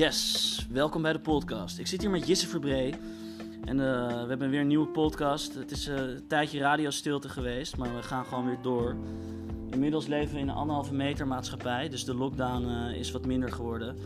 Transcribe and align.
Yes, 0.00 0.66
welkom 0.70 1.02
bij 1.02 1.12
de 1.12 1.18
podcast. 1.18 1.78
Ik 1.78 1.86
zit 1.86 2.00
hier 2.00 2.10
met 2.10 2.26
Jisse 2.26 2.48
Verbree 2.48 2.94
en 3.64 3.80
eh, 3.80 4.22
we 4.22 4.28
hebben 4.28 4.50
weer 4.50 4.60
een 4.60 4.66
nieuwe 4.66 4.86
podcast. 4.86 5.54
Het 5.54 5.70
is 5.70 5.88
eh, 5.88 5.96
een 5.96 6.26
tijdje 6.26 6.58
radiostilte 6.58 7.28
geweest, 7.28 7.76
maar 7.76 7.94
we 7.94 8.02
gaan 8.02 8.24
gewoon 8.24 8.46
weer 8.46 8.58
door. 8.62 8.96
Inmiddels 9.70 10.06
leven 10.06 10.34
we 10.34 10.40
in 10.40 10.48
een 10.48 10.54
anderhalve 10.54 10.94
meter 10.94 11.26
maatschappij, 11.26 11.88
dus 11.88 12.04
de 12.04 12.14
lockdown 12.14 12.68
eh, 12.68 12.98
is 12.98 13.10
wat 13.10 13.26
minder 13.26 13.52
geworden. 13.52 13.96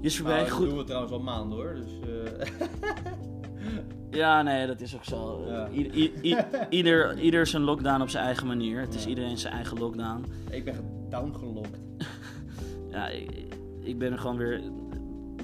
Jisse 0.00 0.16
Verbree, 0.16 0.36
Nou, 0.36 0.48
dat 0.48 0.58
goed. 0.58 0.68
doen 0.68 0.78
we 0.78 0.84
trouwens 0.84 1.12
al 1.12 1.20
maanden 1.20 1.58
hoor. 1.58 1.74
Dus, 1.74 1.92
Ja, 4.20 4.42
nee, 4.42 4.66
dat 4.66 4.80
is 4.80 4.94
ook 4.94 5.04
zo. 5.04 5.44
Ja. 5.46 5.68
Ieder, 6.68 7.18
ieder 7.18 7.46
zijn 7.46 7.62
lockdown 7.62 8.00
op 8.02 8.08
zijn 8.08 8.24
eigen 8.24 8.46
manier. 8.46 8.80
Het 8.80 8.94
is 8.94 9.06
iedereen 9.06 9.38
zijn 9.38 9.54
eigen 9.54 9.78
lockdown. 9.78 10.24
ik 10.50 10.64
ben 10.64 11.06
downgelokt. 11.08 11.78
Ja, 12.90 13.08
ik, 13.08 13.30
ik 13.80 13.98
ben 13.98 14.12
er 14.12 14.18
gewoon 14.18 14.36
weer. 14.36 14.60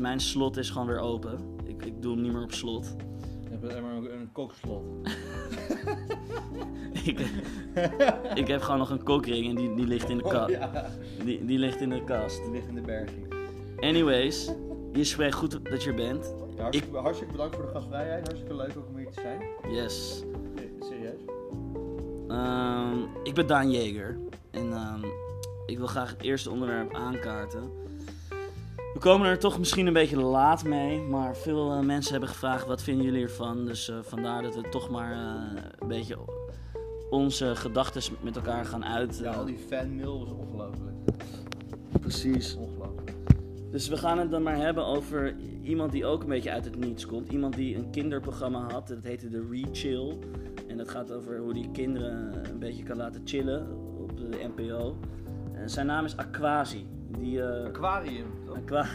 Mijn 0.01 0.21
slot 0.21 0.57
is 0.57 0.71
gewoon 0.71 0.87
weer 0.87 0.99
open. 0.99 1.39
Ik, 1.65 1.85
ik 1.85 2.03
doe 2.03 2.13
hem 2.15 2.23
niet 2.23 2.33
meer 2.33 2.43
op 2.43 2.53
slot. 2.53 2.97
Ik 3.45 3.51
heb 3.51 3.71
alleen 3.71 3.83
maar 3.83 3.95
een, 3.95 4.13
een 4.21 4.33
kokslot. 4.33 4.83
ik, 7.05 7.21
ik 8.35 8.47
heb 8.49 8.61
gewoon 8.61 8.79
nog 8.79 8.91
een 8.91 9.03
kokring 9.03 9.49
en 9.49 9.55
die, 9.55 9.75
die 9.75 9.87
ligt 9.87 10.09
in 10.09 10.19
de 10.19 10.25
Oh, 10.25 10.31
kast. 10.31 10.51
ja. 10.51 10.87
Die, 11.25 11.45
die 11.45 11.59
ligt 11.59 11.81
in 11.81 11.89
de 11.91 12.05
kast. 12.05 12.43
Die 12.43 12.51
ligt 12.51 12.69
in 12.69 12.75
de 12.75 12.81
berging. 12.81 13.35
Anyways, 13.81 14.51
je 14.93 15.05
spreekt 15.05 15.35
goed 15.35 15.71
dat 15.71 15.83
je 15.83 15.89
er 15.91 15.97
bent. 15.97 16.35
Ja, 16.57 16.63
hartstikke, 16.63 16.97
hartstikke 16.99 17.33
bedankt 17.33 17.57
voor 17.57 17.65
de 17.65 17.71
gastvrijheid. 17.71 18.27
Hartstikke 18.27 18.57
leuk 18.57 18.73
ook 18.79 18.89
om 18.89 18.97
hier 18.97 19.11
te 19.11 19.21
zijn. 19.21 19.43
Yes. 19.75 20.25
Serieus? 20.81 21.21
Ehm, 22.29 22.99
ik 23.23 23.35
ben 23.35 23.47
Daan 23.47 23.71
Jeger. 23.71 24.19
En 24.51 24.73
ehm, 24.73 25.05
ik 25.67 25.79
wil 25.79 25.87
graag 25.87 26.11
het 26.11 26.23
eerste 26.23 26.51
onderwerp 26.51 26.95
aankaarten. 26.95 27.71
We 28.93 28.99
komen 28.99 29.27
er 29.27 29.39
toch 29.39 29.59
misschien 29.59 29.87
een 29.87 29.93
beetje 29.93 30.21
laat 30.21 30.65
mee, 30.65 31.01
maar 31.01 31.37
veel 31.37 31.73
eh, 31.73 31.81
mensen 31.81 32.13
hebben 32.13 32.29
gevraagd 32.29 32.67
wat 32.67 32.83
vinden 32.83 33.05
jullie 33.05 33.23
ervan. 33.23 33.65
Dus 33.65 33.89
eh, 33.89 33.97
vandaar 34.03 34.43
dat 34.43 34.55
we 34.55 34.69
toch 34.69 34.91
maar 34.91 35.13
eh, 35.13 35.63
een 35.79 35.89
beetje 35.89 36.17
onze 37.11 37.57
gedachten 37.57 38.17
met 38.21 38.37
elkaar 38.37 38.65
gaan 38.65 38.85
uit. 38.85 39.19
Ja, 39.23 39.33
al 39.33 39.45
die 39.45 39.59
fanmail 39.59 40.19
was 40.19 40.31
ongelooflijk. 40.31 40.97
Precies. 42.01 42.57
Ongelooflijk. 42.57 43.15
Dus 43.71 43.89
we 43.89 43.97
gaan 43.97 44.19
het 44.19 44.31
dan 44.31 44.43
maar 44.43 44.57
hebben 44.57 44.87
over 44.87 45.37
iemand 45.63 45.93
die 45.93 46.07
ook 46.07 46.23
een 46.23 46.29
beetje 46.29 46.51
uit 46.51 46.65
het 46.65 46.77
niets 46.77 47.07
komt. 47.07 47.33
Iemand 47.33 47.55
die 47.55 47.77
een 47.77 47.91
kinderprogramma 47.91 48.71
had, 48.71 48.89
dat 48.89 49.03
heette 49.03 49.29
de 49.29 49.47
Rechill. 49.51 50.19
En 50.69 50.77
dat 50.77 50.91
gaat 50.91 51.13
over 51.13 51.39
hoe 51.39 51.53
die 51.53 51.71
kinderen 51.71 52.45
een 52.51 52.59
beetje 52.59 52.83
kan 52.83 52.97
laten 52.97 53.23
chillen 53.25 53.67
op 53.99 54.17
de 54.17 54.51
NPO. 54.57 54.97
En 55.53 55.71
zijn 55.71 55.87
naam 55.87 56.05
is 56.05 56.17
Aquasi. 56.17 56.87
Die, 57.19 57.43
eh, 57.43 57.67
Aquarium. 57.67 58.27
toch? 58.47 58.57
Aqua 58.57 58.87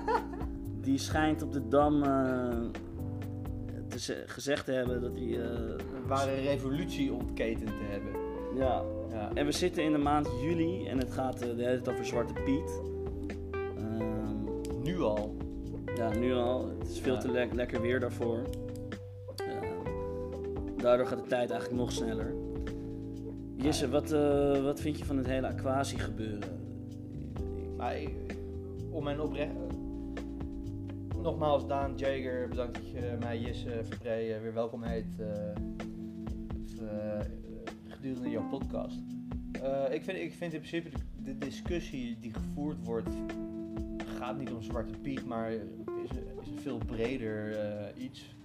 die 0.86 0.98
schijnt 0.98 1.42
op 1.42 1.52
de 1.52 1.68
Dam 1.68 2.02
eh, 2.02 2.48
te 3.88 3.98
ze- 3.98 4.22
gezegd 4.26 4.64
te 4.64 4.72
hebben 4.72 5.00
dat 5.00 5.14
hij... 5.14 5.40
eh, 5.40 5.48
Een 5.94 6.06
ware 6.06 6.34
revolutie 6.34 7.12
ontketend 7.12 7.66
te 7.68 7.84
hebben. 7.90 8.12
ja. 8.56 8.82
Ja. 9.10 9.30
En 9.34 9.46
we 9.46 9.52
zitten 9.52 9.82
in 9.82 9.92
de 9.92 9.98
maand 9.98 10.28
juli 10.42 10.86
en 10.86 10.98
het 10.98 11.12
gaat 11.12 11.38
de 11.38 11.46
hele 11.46 11.80
tijd 11.80 11.88
over 11.88 12.04
Zwarte 12.06 12.32
Piet. 12.44 12.80
Ehm, 13.76 14.82
Nu 14.82 15.00
al. 15.00 15.36
Ja, 15.96 16.14
nu 16.18 16.34
al. 16.34 16.68
Het 16.78 16.88
is 16.88 17.00
veel 17.00 17.14
Ja. 17.14 17.20
te 17.20 17.30
le- 17.30 17.48
lekker 17.52 17.80
weer 17.80 18.00
daarvoor. 18.00 18.38
Eh, 19.36 19.56
daardoor 20.76 21.06
gaat 21.06 21.22
de 21.22 21.28
tijd 21.28 21.50
eigenlijk 21.50 21.80
nog 21.80 21.92
sneller. 21.92 22.34
Jisse, 23.56 23.88
wat, 23.90 24.10
wat 24.62 24.80
vind 24.80 24.98
je 24.98 25.04
van 25.04 25.16
het 25.16 25.26
hele 25.26 25.46
aquatie 25.46 25.98
gebeuren? 25.98 26.61
Maar 27.82 27.96
om 28.90 29.04
mijn 29.04 29.20
oprecht... 29.20 29.52
Nogmaals, 31.22 31.66
Daan 31.66 31.96
Jager, 31.96 32.48
bedankt 32.48 32.74
dat 32.74 32.90
je 32.90 33.16
mij 33.20 33.38
Jesse 33.38 33.80
Verbree 33.84 34.34
eh, 34.34 34.40
weer 34.40 34.54
welkom 34.54 34.82
heet 34.82 35.20
eh, 35.20 35.50
eh, 36.80 37.26
gedurende 37.88 38.30
jouw 38.30 38.48
podcast. 38.48 39.00
Ik, 39.90 40.02
vind, 40.02 40.18
ik 40.18 40.34
vind 40.34 40.52
in 40.52 40.60
principe 40.60 40.88
de, 40.90 40.98
de 41.22 41.38
discussie 41.38 42.18
die 42.20 42.32
gevoerd 42.34 42.84
wordt, 42.84 43.10
gaat 44.18 44.38
niet 44.38 44.52
om 44.52 44.62
Zwarte 44.62 44.98
Piet, 44.98 45.26
maar 45.26 45.50
is 45.50 46.10
is 46.40 46.48
een 46.50 46.58
veel 46.58 46.78
breder 46.86 47.56
iets. 47.96 48.36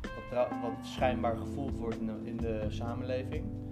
Wat, 0.00 0.48
wat 0.62 0.86
schijnbaar 0.86 1.36
gevoeld 1.36 1.76
wordt 1.76 2.00
in 2.24 2.36
de 2.36 2.66
samenleving. 2.68 3.63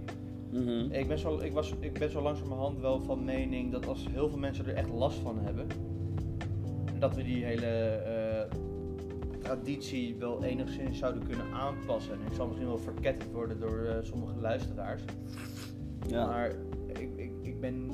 Mhm. 0.53 0.91
Ik 0.91 1.07
ben, 1.07 1.19
zo, 1.19 1.39
ik, 1.39 1.53
was, 1.53 1.73
ik 1.79 1.93
ben 1.99 2.11
zo 2.11 2.21
langzamerhand 2.21 2.79
wel 2.79 3.01
van 3.01 3.23
mening 3.23 3.71
dat 3.71 3.87
als 3.87 4.07
heel 4.11 4.29
veel 4.29 4.39
mensen 4.39 4.65
er 4.65 4.73
echt 4.73 4.89
last 4.89 5.17
van 5.17 5.39
hebben, 5.39 5.67
dat 6.99 7.15
we 7.15 7.23
die 7.23 7.45
hele 7.45 7.65
eh, 7.65 8.57
traditie 9.39 10.15
wel 10.15 10.43
enigszins 10.43 10.97
zouden 10.97 11.27
kunnen 11.27 11.51
aanpassen. 11.53 12.13
En 12.13 12.19
ik 12.27 12.33
zal 12.33 12.47
misschien 12.47 12.67
wel 12.67 12.77
verketterd 12.77 13.31
worden 13.31 13.59
door 13.59 13.85
eh, 13.85 13.97
sommige 14.01 14.39
luisteraars. 14.39 15.03
Ja. 16.07 16.25
Maar 16.25 16.51
ik, 16.87 17.09
ik, 17.15 17.31
ik 17.41 17.59
ben. 17.59 17.91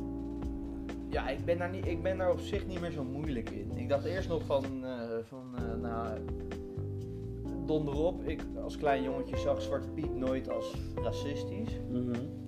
Ja, 1.09 1.29
ik 1.29 1.45
ben, 1.45 1.57
daar 1.57 1.69
niet, 1.69 1.87
ik 1.87 2.03
ben 2.03 2.17
daar 2.17 2.31
op 2.31 2.39
zich 2.39 2.67
niet 2.67 2.79
meer 2.79 2.91
zo 2.91 3.03
moeilijk 3.03 3.49
in. 3.49 3.77
Ik 3.77 3.89
dacht 3.89 4.05
eerst 4.05 4.29
nog 4.29 4.43
van, 4.43 4.85
eh, 4.85 5.17
van 5.23 5.55
nou, 5.81 6.19
donder 7.65 7.93
op. 7.93 8.23
Ik 8.23 8.41
als 8.63 8.77
klein 8.77 9.03
jongetje 9.03 9.37
zag 9.37 9.61
Zwarte 9.61 9.89
Piet 9.89 10.15
nooit 10.15 10.49
als 10.49 10.75
racistisch. 10.95 11.79
Mhm. 11.91 12.38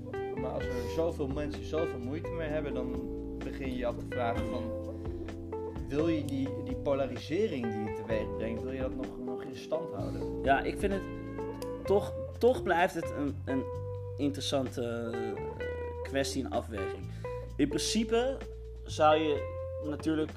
Maar 0.42 0.52
als 0.52 0.64
er 0.64 0.90
zoveel 0.96 1.28
mensen 1.28 1.66
zoveel 1.66 2.00
moeite 2.00 2.30
mee 2.30 2.48
hebben, 2.48 2.74
dan 2.74 2.92
begin 3.38 3.70
je 3.72 3.78
je 3.78 3.86
af 3.86 3.96
te 3.96 4.06
vragen 4.10 4.48
van... 4.50 4.64
Wil 5.88 6.08
je 6.08 6.26
die, 6.26 6.50
die 6.64 6.76
polarisering 6.76 7.74
die 7.74 7.88
het 7.88 7.96
teweeg 7.96 8.36
brengt, 8.38 8.64
wil 8.64 8.72
je 8.72 8.80
dat 8.80 8.96
nog, 8.96 9.20
nog 9.26 9.44
in 9.44 9.56
stand 9.56 9.94
houden? 9.94 10.44
ja, 10.44 10.62
ik 10.62 10.80
vind 10.80 10.94
het 10.94 11.02
toch, 11.86 12.14
toch 12.38 12.64
blijft 12.64 12.94
het 12.94 13.12
een, 13.18 13.36
een 13.46 13.64
interessante 14.18 14.82
eh, 15.14 15.44
kwestie 16.04 16.44
en 16.44 16.52
afweging. 16.52 17.04
In 17.56 17.68
principe 17.68 18.38
zou 18.84 19.18
je 19.18 19.60
natuurlijk 19.84 20.32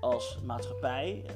als 0.00 0.38
maatschappij 0.44 1.22
eh, 1.26 1.34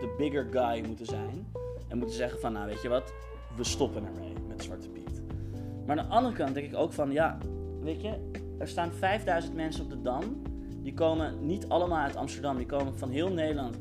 de 0.00 0.14
bigger 0.18 0.46
guy 0.50 0.86
moeten 0.86 1.06
zijn. 1.06 1.52
En 1.88 1.98
moeten 1.98 2.16
zeggen 2.16 2.40
van, 2.40 2.52
nou 2.52 2.66
weet 2.66 2.82
je 2.82 2.88
wat, 2.88 3.12
we 3.56 3.64
stoppen 3.64 4.04
ermee 4.06 4.32
met 4.48 4.62
Zwarte 4.62 4.88
Piet. 4.88 5.01
Maar 5.86 5.98
aan 5.98 6.08
de 6.08 6.14
andere 6.14 6.34
kant 6.34 6.54
denk 6.54 6.66
ik 6.72 6.76
ook 6.78 6.92
van, 6.92 7.12
ja, 7.12 7.38
weet 7.80 8.02
je, 8.02 8.30
er 8.58 8.68
staan 8.68 8.92
5000 8.92 9.54
mensen 9.54 9.84
op 9.84 9.90
de 9.90 10.02
Dam. 10.02 10.42
Die 10.82 10.94
komen 10.94 11.46
niet 11.46 11.68
allemaal 11.68 11.98
uit 11.98 12.16
Amsterdam, 12.16 12.56
die 12.56 12.66
komen 12.66 12.98
van 12.98 13.10
heel 13.10 13.32
Nederland. 13.32 13.76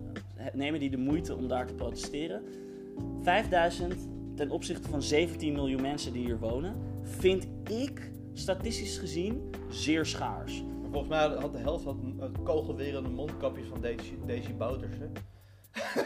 Nemen 0.53 0.79
die 0.79 0.90
de 0.90 0.97
moeite 0.97 1.35
om 1.35 1.47
daar 1.47 1.67
te 1.67 1.73
protesteren. 1.73 2.41
5000 3.22 3.95
ten 4.35 4.50
opzichte 4.51 4.90
van 4.90 5.01
17 5.01 5.53
miljoen 5.53 5.81
mensen 5.81 6.13
die 6.13 6.25
hier 6.25 6.40
wonen, 6.40 6.75
vind 7.01 7.47
ik 7.69 8.11
statistisch 8.34 8.97
gezien 8.97 9.50
zeer 9.69 10.06
schaars. 10.06 10.63
Maar 10.81 10.90
volgens 10.91 11.09
mij 11.09 11.28
had- 11.28 11.51
de 11.51 11.57
helft 11.57 11.85
had 11.85 11.95
het 12.19 12.41
kogelwerende 12.44 13.09
mondkapjes 13.09 13.67
van 13.67 13.81
Daisy, 13.81 14.13
Daisy 14.25 14.53
Bouters, 14.53 14.95
hè? 14.97 15.07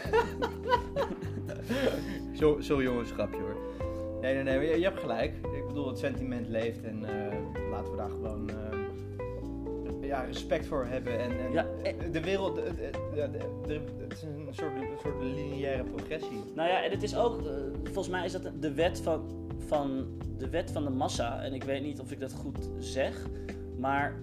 zo, 2.38 2.60
zo 2.60 2.82
jongens, 2.82 3.10
grapje 3.10 3.38
hoor. 3.40 3.56
Nee, 4.20 4.34
nee, 4.34 4.42
nee, 4.42 4.68
je, 4.68 4.78
je 4.78 4.84
hebt 4.84 5.00
gelijk. 5.00 5.34
Ik 5.34 5.66
bedoel, 5.66 5.88
het 5.88 5.98
sentiment 5.98 6.48
leeft 6.48 6.84
en 6.84 7.04
eh, 7.04 7.38
laten 7.70 7.90
we 7.90 7.96
daar 7.96 8.10
gewoon 8.10 8.50
eh, 8.50 10.06
ja, 10.06 10.20
respect 10.20 10.66
voor 10.66 10.86
hebben. 10.86 11.18
En, 11.18 11.30
en 11.40 11.52
Ja, 11.52 11.66
eh. 11.82 11.94
de 12.12 12.20
wereld, 12.20 12.56
het 12.56 14.12
is 14.12 14.22
een 14.22 14.48
soort, 14.50 14.74
een 14.74 14.98
soort 15.02 15.22
lineaire 15.22 15.84
progressie. 15.84 16.40
Nou 16.54 16.68
ja, 16.68 16.84
en 16.84 16.90
het 16.90 17.02
is 17.02 17.16
ook, 17.16 17.42
volgens 17.82 18.08
mij 18.08 18.24
is 18.24 18.32
dat 18.32 18.50
de 18.60 18.74
wet 18.74 19.00
van, 19.00 19.48
van, 19.66 20.06
de 20.38 20.48
wet 20.48 20.70
van 20.70 20.84
de 20.84 20.90
massa. 20.90 21.42
En 21.42 21.52
ik 21.52 21.64
weet 21.64 21.82
niet 21.82 22.00
of 22.00 22.12
ik 22.12 22.20
dat 22.20 22.32
goed 22.32 22.70
zeg. 22.78 23.26
Maar 23.78 24.20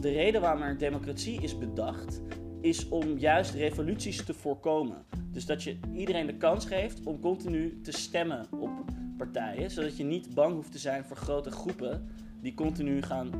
de 0.00 0.10
reden 0.10 0.40
waarom 0.40 0.62
er 0.62 0.70
een 0.70 0.78
democratie 0.78 1.42
is 1.42 1.58
bedacht, 1.58 2.20
is 2.60 2.88
om 2.88 3.18
juist 3.18 3.54
revoluties 3.54 4.24
te 4.24 4.34
voorkomen. 4.34 5.04
Dus 5.30 5.46
dat 5.46 5.62
je 5.62 5.76
iedereen 5.92 6.26
de 6.26 6.36
kans 6.36 6.66
geeft 6.66 7.04
om 7.04 7.20
continu 7.20 7.80
te 7.80 7.92
stemmen 7.92 8.46
op 8.58 8.70
partijen. 9.16 9.70
Zodat 9.70 9.96
je 9.96 10.04
niet 10.04 10.34
bang 10.34 10.54
hoeft 10.54 10.72
te 10.72 10.78
zijn 10.78 11.04
voor 11.04 11.16
grote 11.16 11.50
groepen 11.50 12.08
die 12.40 12.54
continu 12.54 13.02
gaan 13.02 13.30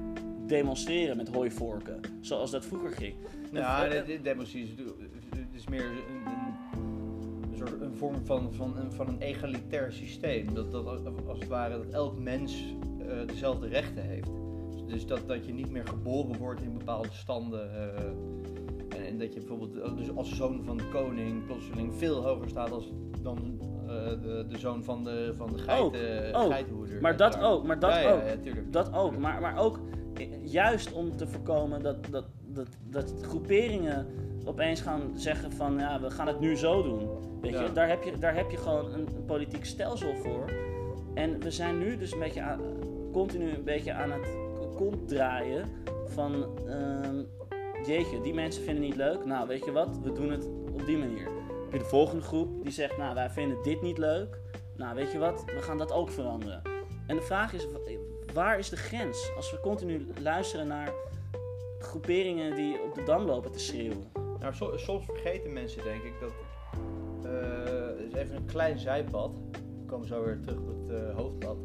demonstreren 0.47 1.17
met 1.17 1.29
hooivorken. 1.35 2.01
Zoals 2.21 2.51
dat 2.51 2.67
vroeger 2.67 2.91
ging. 2.91 3.15
Ja, 3.53 3.87
En- 3.89 4.07
dit, 4.07 4.25
democratie 4.25 4.63
is, 4.63 4.69
het 5.37 5.55
is 5.55 5.69
meer 5.69 5.85
een, 5.85 5.93
een, 6.27 6.81
een 7.51 7.57
soort 7.57 7.81
een 7.81 7.95
vorm 7.97 8.25
van, 8.25 8.53
van, 8.53 8.77
een, 8.77 8.93
van 8.93 9.09
een 9.09 9.21
egalitair 9.21 9.93
systeem. 9.93 10.55
Dat, 10.55 10.71
dat 10.71 10.87
als 11.27 11.39
het 11.39 11.49
ware 11.49 11.77
dat 11.77 11.89
elk 11.93 12.19
mens 12.19 12.75
eh, 12.99 13.27
dezelfde 13.27 13.67
rechten 13.69 14.03
heeft. 14.03 14.31
Dus 14.87 15.07
dat, 15.07 15.29
dat 15.29 15.47
je 15.47 15.53
niet 15.53 15.71
meer 15.71 15.87
geboren 15.87 16.39
wordt 16.39 16.63
in 16.63 16.79
bepaalde 16.79 17.09
standen. 17.13 17.73
eh, 17.75 18.05
en, 18.99 19.07
en 19.07 19.19
dat 19.19 19.33
je 19.35 19.39
bijvoorbeeld 19.41 19.77
eh, 19.77 19.97
dus 19.97 20.15
als 20.17 20.37
zoon 20.37 20.65
van 20.65 20.77
de 20.77 20.89
koning 20.89 21.47
plotseling 21.47 21.95
veel 21.95 22.23
hoger 22.27 22.49
staat 22.49 22.71
als 22.71 22.93
dan 23.23 23.59
eh, 23.61 23.67
de, 24.23 24.45
de 24.49 24.59
zoon 24.59 24.85
van 24.85 25.05
de, 25.05 25.33
van 25.37 25.53
de 25.53 25.59
geiten, 25.59 26.35
oh, 26.35 26.47
geitenhoeder. 26.47 27.01
maar 27.01 27.17
dat 27.17 27.41
ook, 27.41 27.67
maar 27.67 27.79
dat 27.79 27.95
ja, 27.95 28.13
ook. 28.13 28.23
Dat 28.73 28.95
ook, 28.95 29.19
maar, 29.19 29.41
maar 29.41 29.59
ook 29.59 29.81
I- 30.19 30.39
Juist 30.43 30.93
om 30.93 31.17
te 31.17 31.27
voorkomen 31.27 31.83
dat, 31.83 32.07
dat, 32.11 32.25
dat, 32.47 32.69
dat 32.89 33.15
groeperingen 33.23 34.07
opeens 34.45 34.81
gaan 34.81 35.13
zeggen 35.15 35.53
van 35.53 35.79
ja, 35.79 36.01
we 36.01 36.11
gaan 36.11 36.27
het 36.27 36.41
nu 36.41 36.57
zo 36.57 36.83
doen. 36.83 37.09
Weet 37.41 37.59
je, 37.59 37.73
daar 37.73 37.89
heb 37.89 38.03
je, 38.03 38.19
daar 38.19 38.35
heb 38.35 38.51
je 38.51 38.57
gewoon 38.57 38.93
een, 38.93 39.09
een 39.17 39.25
politiek 39.27 39.65
stelsel 39.65 40.15
voor. 40.15 40.53
En 41.15 41.41
we 41.41 41.51
zijn 41.51 41.79
nu 41.79 41.97
dus 41.97 42.13
een 42.13 42.19
beetje 42.19 42.41
aan, 42.41 42.61
continu 43.13 43.51
een 43.51 43.65
beetje 43.65 43.93
aan 43.93 44.11
het 44.13 44.29
kont 44.77 45.09
draaien 45.09 45.69
van 46.07 46.47
ehm, 46.69 47.23
jeetje, 47.87 48.21
die 48.21 48.35
mensen 48.35 48.63
vinden 48.63 48.83
het 48.83 48.93
niet 48.93 49.01
leuk. 49.07 49.25
Nou, 49.25 49.49
weet 49.49 49.65
je 49.65 49.73
wat, 49.73 49.99
we 50.03 50.13
doen 50.13 50.31
het 50.31 50.49
op 50.73 50.87
die 50.87 50.99
manier. 50.99 51.29
De 51.79 51.85
volgende 51.85 52.23
groep 52.23 52.63
die 52.63 52.73
zegt, 52.73 52.97
nou, 52.97 53.15
wij 53.15 53.31
vinden 53.31 53.63
dit 53.63 53.83
niet 53.83 53.99
leuk. 53.99 54.39
Nou, 54.77 54.95
weet 54.95 55.13
je 55.13 55.19
wat, 55.19 55.45
we 55.45 55.63
gaan 55.63 55.79
dat 55.79 55.93
ook 55.93 56.11
veranderen. 56.11 56.63
En 57.07 57.17
de 57.17 57.23
vraag 57.23 57.53
is, 57.53 57.67
wa- 57.73 57.79
waar 58.33 58.59
is 58.59 58.69
de 58.69 58.77
grens? 58.77 59.31
Als 59.37 59.51
we 59.51 59.61
continu 59.61 60.07
luisteren 60.23 60.67
naar 60.67 60.93
groeperingen 61.79 62.55
die 62.57 62.83
op 62.83 62.95
de 62.95 63.03
dam 63.03 63.23
lopen 63.25 63.51
te 63.53 63.59
schreeuwen. 63.59 64.11
Nou, 64.41 64.55
so- 64.55 64.77
soms 64.77 65.05
vergeten 65.05 65.53
mensen 65.53 65.85
denk 65.85 66.03
ik 66.03 66.13
dat. 66.21 66.31
eh, 67.25 67.87
het 67.87 67.99
is 68.07 68.13
even 68.15 68.37
een 68.37 68.45
klein 68.45 68.79
zijpad. 68.79 69.31
We 69.53 69.85
komen 69.87 70.07
zo 70.07 70.25
weer 70.25 70.41
terug 70.41 70.59
op 70.59 70.67
het 70.69 70.91
eh, 71.01 71.17
hoofdpad. 71.17 71.57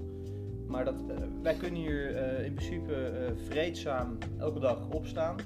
Maar 0.68 0.86
dat, 0.86 0.96
eh, 1.08 1.16
wij 1.42 1.54
kunnen 1.56 1.80
hier 1.82 2.16
in 2.44 2.54
principe 2.54 3.12
vreedzaam 3.48 4.18
elke 4.38 4.60
dag 4.60 4.90
opstaan. 4.90 5.38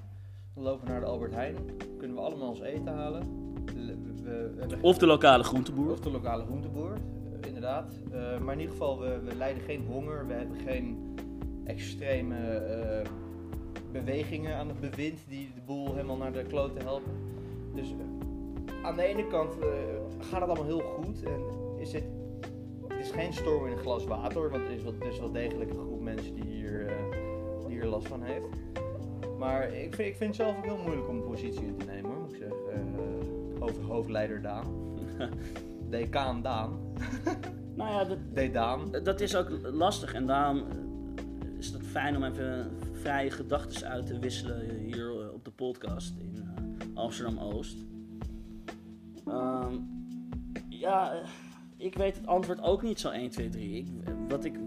Dan 0.54 0.64
lopen 0.64 0.86
we 0.86 0.92
naar 0.92 1.00
de 1.00 1.06
Albert 1.06 1.34
Heijn. 1.34 1.56
Kunnen 1.98 2.18
we 2.18 2.24
allemaal 2.24 2.50
ons 2.50 2.62
eten 2.62 2.88
halen. 2.94 3.43
We, 4.34 4.50
we 4.54 4.60
hebben 4.60 4.82
Of 4.82 4.98
de 4.98 5.06
lokale 5.06 5.44
groenteboer. 5.44 5.92
of 5.92 6.00
de 6.00 6.12
lokale 6.12 6.44
groenteboer, 6.46 6.94
eh, 7.42 7.48
inderdaad. 7.48 8.00
Eh, 8.12 8.40
maar 8.40 8.54
in 8.54 8.60
ieder 8.60 8.76
geval, 8.76 9.00
we, 9.00 9.20
we 9.26 9.36
lijden 9.36 9.64
geen 9.64 9.86
honger. 9.88 10.28
We 10.28 10.34
hebben 10.34 10.58
geen 10.58 11.16
extreme 11.66 12.36
eh, 12.58 13.10
bewegingen 13.92 14.56
aan 14.56 14.68
het 14.68 14.80
bewind 14.80 15.20
die 15.28 15.52
de 15.56 15.62
boel 15.66 15.94
helemaal 15.94 16.18
naar 16.18 16.32
de 16.34 16.44
kloten 16.44 16.82
helpen. 16.82 17.12
Dus 17.76 17.92
eh, 17.92 18.86
aan 18.86 18.96
de 18.96 19.04
ene 19.04 19.28
kant 19.28 19.60
eh, 19.60 19.68
gaat 20.20 20.40
het 20.42 20.50
allemaal 20.50 20.66
heel 20.66 20.80
goed. 20.82 21.24
En 21.24 21.42
is 21.78 21.94
het, 21.94 22.04
is 23.00 23.12
geen 23.12 23.34
storm 23.34 23.66
in 23.66 23.72
een 23.72 23.78
glas 23.78 24.06
water, 24.06 24.50
want 24.50 24.64
er 24.64 24.72
is 24.72 24.84
wel, 24.84 24.94
wel 25.20 25.32
degelijk 25.32 25.70
een 25.70 25.80
groep 25.80 26.02
mensen 26.02 26.34
die 26.36 26.44
hier, 26.46 26.88
eh, 26.88 26.96
die 27.68 27.76
hier 27.76 27.86
last 27.86 28.08
van 28.08 28.22
heeft. 28.24 28.46
Maar 29.38 29.74
ik 29.74 29.94
vind, 29.96 30.08
ik 30.10 30.16
vind 30.16 30.20
het 30.20 30.36
zelf 30.36 30.58
ook 30.58 30.64
heel 30.64 30.78
moeilijk 30.78 31.08
om 31.10 31.16
een 31.16 31.24
positie 31.24 31.66
in 31.66 31.78
te 31.78 31.86
nemen, 31.86 32.13
Hoofd, 33.64 33.80
hoofdleider 33.80 34.42
Daan. 34.42 34.98
Decaan 35.90 36.42
Daan. 36.42 36.80
Nou 37.76 37.92
ja, 37.92 38.04
dat, 38.04 38.18
Dedaan. 38.34 38.92
dat 39.04 39.22
is 39.22 39.36
ook 39.36 39.50
lastig 39.62 40.14
en 40.14 40.26
daarom 40.26 40.58
eh, 40.58 40.78
is 41.58 41.70
het 41.70 41.86
fijn 41.86 42.16
om 42.16 42.24
even 42.24 42.72
vrije 42.92 43.32
gedachten 43.32 43.88
uit 43.88 44.06
te 44.06 44.20
wisselen 44.20 44.70
hier 44.70 45.22
eh, 45.22 45.34
op 45.34 45.46
de 45.46 45.52
podcast 45.52 46.16
in 46.18 46.36
eh, 46.36 46.88
Amsterdam 46.94 47.40
Oost. 47.40 47.78
Ehm, 49.26 49.76
ja, 50.70 51.24
ik 51.78 51.96
weet 51.96 52.16
het 52.16 52.28
antwoord 52.28 52.62
ook 52.62 52.82
niet 52.82 53.00
zo 53.00 53.10
1, 53.10 53.30
2, 53.30 53.50
3. 53.50 53.76
Ik, 53.76 53.88
wat 54.28 54.46
ik 54.46 54.60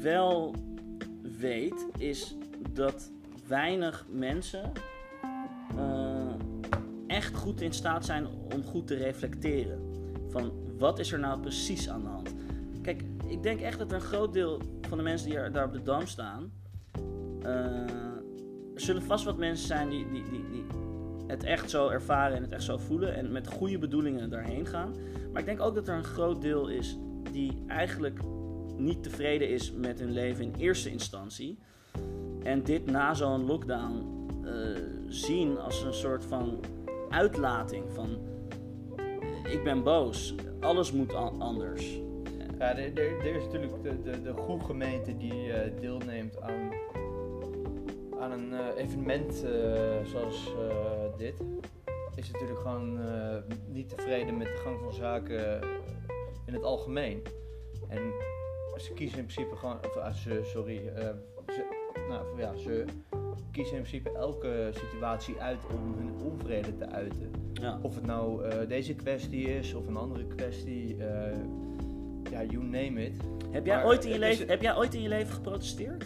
wel 0.00 0.54
weet 1.38 1.86
is 1.98 2.36
dat 2.72 3.10
weinig 3.46 4.06
mensen 4.10 4.72
goed 7.46 7.60
in 7.60 7.72
staat 7.72 8.04
zijn 8.04 8.26
om 8.54 8.64
goed 8.64 8.86
te 8.86 8.94
reflecteren. 8.94 9.78
Van 10.28 10.52
wat 10.78 10.98
is 10.98 11.12
er 11.12 11.18
nou 11.18 11.40
precies 11.40 11.88
aan 11.88 12.00
de 12.00 12.08
hand? 12.08 12.34
Kijk, 12.82 13.02
ik 13.26 13.42
denk 13.42 13.60
echt 13.60 13.78
dat 13.78 13.92
een 13.92 14.00
groot 14.00 14.32
deel 14.32 14.60
van 14.88 14.98
de 14.98 15.04
mensen 15.04 15.28
die 15.28 15.38
er, 15.38 15.52
daar 15.52 15.66
op 15.66 15.72
de 15.72 15.82
dam 15.82 16.06
staan. 16.06 16.52
eh, 17.42 17.50
er 18.74 18.80
zullen 18.80 19.02
vast 19.02 19.24
wat 19.24 19.38
mensen 19.38 19.66
zijn 19.66 19.88
die, 19.88 20.10
die, 20.10 20.22
die, 20.30 20.44
die 20.50 20.64
het 21.26 21.44
echt 21.44 21.70
zo 21.70 21.88
ervaren 21.88 22.36
en 22.36 22.42
het 22.42 22.52
echt 22.52 22.62
zo 22.62 22.76
voelen. 22.76 23.14
En 23.14 23.32
met 23.32 23.46
goede 23.46 23.78
bedoelingen 23.78 24.30
daarheen 24.30 24.66
gaan. 24.66 24.94
Maar 25.32 25.40
ik 25.40 25.46
denk 25.46 25.60
ook 25.60 25.74
dat 25.74 25.88
er 25.88 25.96
een 25.96 26.04
groot 26.04 26.42
deel 26.42 26.68
is 26.68 26.98
die 27.32 27.64
eigenlijk 27.66 28.20
niet 28.76 29.02
tevreden 29.02 29.48
is 29.48 29.72
met 29.72 29.98
hun 29.98 30.12
leven 30.12 30.44
in 30.44 30.54
eerste 30.58 30.90
instantie. 30.90 31.58
En 32.42 32.62
dit 32.62 32.86
na 32.86 33.14
zo'n 33.14 33.44
lockdown 33.44 34.04
eh, 34.44 34.52
zien 35.08 35.58
als 35.58 35.82
een 35.82 35.94
soort 35.94 36.24
van 36.24 36.60
uitlating 37.08 37.84
van 37.92 38.18
eh, 38.96 39.52
ik 39.52 39.64
ben 39.64 39.82
boos, 39.82 40.34
alles 40.60 40.92
moet 40.92 41.14
an- 41.14 41.40
anders. 41.40 42.00
Ja, 42.58 42.76
er, 42.76 43.34
is 43.36 43.44
natuurlijk 43.44 43.82
de, 43.82 44.02
de, 44.02 44.22
de 44.22 44.32
goede 44.32 44.64
gemeente 44.64 45.16
die 45.16 45.52
eh, 45.52 45.80
deelneemt 45.80 46.40
aan, 46.40 46.72
aan 48.20 48.30
een 48.30 48.52
eh, 48.52 48.82
evenement 48.82 49.34
zoals 50.04 50.54
dit. 51.16 51.34
Is 52.14 52.30
natuurlijk 52.30 52.58
gewoon 52.58 53.00
niet 53.68 53.88
tevreden 53.88 54.36
met 54.36 54.46
de 54.46 54.56
gang 54.56 54.78
van 54.80 54.92
zaken 54.92 55.60
in 56.46 56.54
het 56.54 56.62
algemeen. 56.62 57.22
En 57.88 58.12
ze 58.76 58.92
kiezen 58.92 59.18
in 59.18 59.24
principe 59.24 59.56
gewoon, 59.56 59.78
of 59.84 59.96
ah, 59.96 60.12
ze, 60.12 60.40
sorry, 60.44 60.92
ze, 61.46 61.64
nou 62.08 62.40
ja, 62.40 62.56
ze 62.56 62.84
kiezen 63.56 63.76
in 63.76 63.82
principe 63.82 64.10
elke 64.18 64.70
situatie 64.74 65.40
uit 65.40 65.58
om 65.74 65.94
hun 65.98 66.30
onvrede 66.32 66.76
te 66.76 66.88
uiten. 66.90 67.30
Ja. 67.52 67.78
Of 67.82 67.94
het 67.94 68.06
nou 68.06 68.44
eh, 68.44 68.68
deze 68.68 68.94
kwestie 68.94 69.42
is 69.58 69.74
of 69.74 69.86
een 69.86 69.96
andere 69.96 70.26
kwestie. 70.26 70.96
eh, 71.04 71.36
ja, 72.30 72.42
you 72.44 72.62
name 72.64 73.04
it. 73.06 73.12
Heb, 73.50 73.66
jij 73.66 73.76
Maar 73.76 73.84
ooit 73.86 74.04
in 74.04 74.12
je 74.12 74.18
leven, 74.18 74.40
het- 74.40 74.48
heb 74.48 74.62
jij 74.62 74.76
ooit 74.76 74.94
in 74.94 75.02
je 75.02 75.08
leven 75.08 75.32
geprotesteerd? 75.34 76.04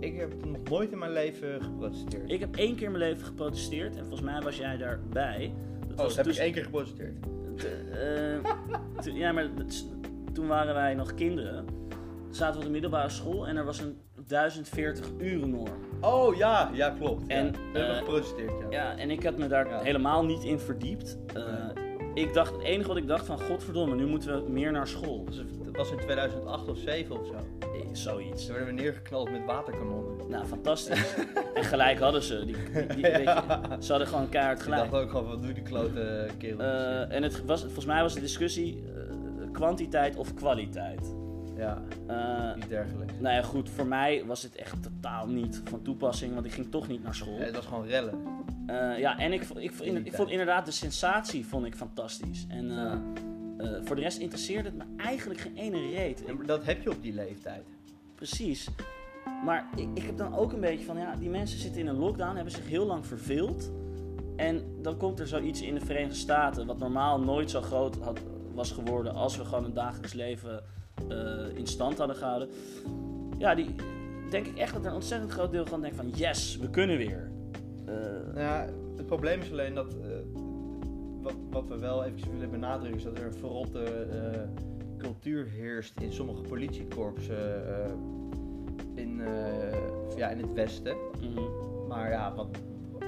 Ik 0.00 0.16
heb 0.16 0.44
nog 0.44 0.62
nooit 0.70 0.92
in 0.92 0.98
mijn 0.98 1.12
leven 1.12 1.62
geprotesteerd. 1.62 2.30
Ik 2.30 2.40
heb 2.40 2.56
één 2.56 2.74
keer 2.76 2.84
in 2.86 2.92
mijn 2.92 3.04
leven 3.10 3.26
geprotesteerd 3.26 3.92
en 3.96 4.00
volgens 4.00 4.20
mij 4.20 4.40
was 4.40 4.56
jij 4.56 4.76
daarbij. 4.76 5.52
Dat 5.88 5.98
oh, 5.98 6.04
was 6.04 6.16
heb 6.16 6.24
dus- 6.24 6.36
ik 6.36 6.42
één 6.42 6.52
keer 6.52 6.64
geprotesteerd. 6.64 7.22
te- 7.56 8.40
eh, 9.04 9.14
ja, 9.16 9.32
maar 9.32 9.48
toen 10.32 10.46
waren 10.46 10.74
wij 10.74 10.94
nog 10.94 11.14
kinderen. 11.14 11.64
Zaten 12.30 12.52
we 12.52 12.58
op 12.58 12.64
de 12.64 12.70
middelbare 12.72 13.08
school 13.08 13.46
en 13.46 13.56
er 13.56 13.64
was 13.64 13.80
een 13.80 13.96
1040 14.26 15.10
uren 15.18 15.50
norm. 15.50 15.78
Oh 16.04 16.36
ja, 16.36 16.70
ja 16.72 16.90
klopt. 16.90 17.26
En, 17.26 17.44
ja. 17.44 17.50
We 17.50 17.78
hebben 17.78 17.90
eh, 17.92 17.96
geprotesteerd, 17.98 18.52
ja. 18.60 18.66
Ja, 18.70 18.96
en 18.96 19.10
ik 19.10 19.22
had 19.24 19.36
me 19.36 19.46
daar 19.48 19.82
helemaal 19.82 20.24
niet 20.24 20.44
in 20.44 20.58
verdiept. 20.58 21.18
Eh, 21.34 21.42
ik 22.14 22.34
dacht, 22.34 22.52
het 22.52 22.62
enige 22.62 22.88
wat 22.88 22.96
ik 22.96 23.06
dacht 23.06 23.26
van, 23.26 23.40
godverdomme, 23.40 23.94
nu 23.94 24.06
moeten 24.06 24.44
we 24.44 24.50
meer 24.50 24.72
naar 24.72 24.86
school. 24.86 25.24
Dat 25.24 25.34
was- 25.36 25.44
Dat 25.64 25.76
was 25.76 25.90
in 25.90 25.98
2008 26.06 26.68
of 26.68 26.76
2007 26.78 27.20
of 27.20 27.26
zo. 27.26 27.32
Eh, 27.32 27.80
Zoiets. 27.92 28.46
Toen 28.46 28.54
werden 28.56 28.74
we 28.74 28.80
neergeknald 28.82 29.30
met 29.30 29.44
waterkanonnen. 29.46 30.28
Nou, 30.28 30.44
fantastisch. 30.46 31.14
en 31.54 31.64
gelijk 31.64 31.98
hadden 31.98 32.22
ze. 32.22 32.44
Die, 32.44 32.56
die, 32.72 32.86
die- 32.94 33.02
weet 33.12 33.24
je, 33.24 33.42
ze 33.78 33.90
hadden 33.90 34.08
gewoon 34.08 34.28
keihard 34.28 34.58
Ik 34.58 34.64
gelijk. 34.64 34.90
dacht 34.90 35.02
ook 35.04 35.10
gewoon, 35.10 35.26
wat 35.26 35.42
doe 35.42 35.52
die 35.52 35.62
klote 35.62 36.26
kerel. 36.38 36.58
Eh, 36.60 37.16
en 37.16 37.22
het 37.22 37.44
was, 37.44 37.60
volgens 37.62 37.84
mij 37.86 38.02
was 38.02 38.14
de 38.14 38.20
discussie 38.20 38.84
kwantiteit 39.52 40.16
of 40.16 40.34
kwaliteit. 40.34 41.14
Ja, 41.56 41.82
Eh, 42.06 42.56
iets 42.56 42.68
dergelijks. 42.68 43.12
nou 43.20 43.34
ja, 43.34 43.42
goed, 43.42 43.70
voor 43.70 43.86
mij 43.86 44.24
was 44.26 44.42
het 44.42 44.56
echt 44.56 44.82
totaal 44.82 45.26
niet 45.26 45.60
van 45.64 45.82
toepassing, 45.82 46.34
want 46.34 46.46
ik 46.46 46.52
ging 46.52 46.70
toch 46.70 46.88
niet 46.88 47.02
naar 47.02 47.14
school. 47.14 47.38
Het 47.38 47.54
was 47.54 47.66
gewoon 47.66 47.86
rellen. 47.86 48.18
Eh, 48.66 48.98
ja, 48.98 49.18
en 49.18 49.32
ik, 49.32 49.42
ik, 49.42 49.72
In 49.80 50.06
ik 50.06 50.14
vond 50.14 50.30
inderdaad 50.30 50.64
de 50.66 50.70
sensatie 50.72 51.46
vond 51.46 51.66
ik 51.66 51.74
fantastisch. 51.74 52.46
En 52.48 52.70
eh, 52.70 52.76
Ja. 52.76 53.80
voor 53.84 53.96
de 53.96 54.02
rest 54.02 54.18
interesseerde 54.18 54.68
het 54.68 54.76
me 54.78 54.84
eigenlijk 54.96 55.40
geen 55.40 55.56
ene 55.56 55.90
reet. 55.90 56.24
Dat 56.46 56.64
heb 56.64 56.82
je 56.82 56.90
op 56.90 57.02
die 57.02 57.12
leeftijd. 57.14 57.62
Precies. 58.14 58.68
Maar 59.44 59.66
ik, 59.76 59.88
ik 59.94 60.02
heb 60.02 60.16
dan 60.18 60.34
ook 60.34 60.52
een 60.52 60.60
beetje 60.60 60.84
van, 60.84 60.98
ja, 60.98 61.14
die 61.16 61.28
mensen 61.28 61.58
zitten 61.58 61.80
in 61.80 61.86
een 61.86 61.96
lockdown, 61.98 62.34
hebben 62.34 62.52
zich 62.52 62.68
heel 62.68 62.86
lang 62.86 63.06
verveeld. 63.06 63.70
En 64.36 64.62
dan 64.82 64.96
komt 64.96 65.20
er 65.20 65.26
zoiets 65.28 65.62
in 65.62 65.74
de 65.74 65.80
Verenigde 65.80 66.14
Staten, 66.14 66.66
wat 66.66 66.78
normaal 66.78 67.20
nooit 67.20 67.50
zo 67.50 67.60
groot 67.60 67.96
had, 67.96 68.20
was 68.54 68.72
geworden 68.72 69.14
als 69.14 69.36
we 69.36 69.44
gewoon 69.44 69.64
een 69.64 69.74
dagelijks 69.74 70.12
leven 70.12 70.62
eh, 71.08 71.58
in 71.58 71.66
stand 71.66 71.98
hadden 71.98 72.16
gehouden. 72.16 72.48
Ja, 73.38 73.54
die 73.54 73.74
denk 74.30 74.46
ik 74.46 74.58
echt 74.58 74.72
dat 74.72 74.82
er 74.82 74.88
een 74.88 74.94
ontzettend 74.94 75.30
groot 75.30 75.50
deel 75.50 75.66
van 75.66 75.80
denkt 75.80 75.96
van, 75.96 76.08
yes, 76.14 76.56
we 76.56 76.70
kunnen 76.70 76.96
weer. 76.96 77.30
Nou 78.24 78.40
ja, 78.40 78.66
het 78.96 79.06
probleem 79.06 79.40
is 79.40 79.50
alleen 79.50 79.74
dat. 79.74 79.94
eh, 79.94 80.08
wat, 81.22 81.34
wat 81.50 81.68
we 81.68 81.78
wel 81.78 82.04
even 82.04 82.32
willen 82.32 82.50
benadrukken 82.50 82.96
is 82.98 83.04
dat 83.04 83.18
er 83.18 83.24
een 83.26 83.34
verrotte 83.34 84.06
cultuur 84.98 85.46
heerst 85.46 86.00
in 86.00 86.12
sommige 86.12 86.42
politiekorpsen 86.42 87.62
in, 88.94 89.22
ja, 90.16 90.28
in 90.28 90.38
het 90.38 90.52
Westen. 90.52 90.96
mhm. 91.20 91.40
Maar 91.88 92.10
ja, 92.10 92.34
wat, 92.34 92.48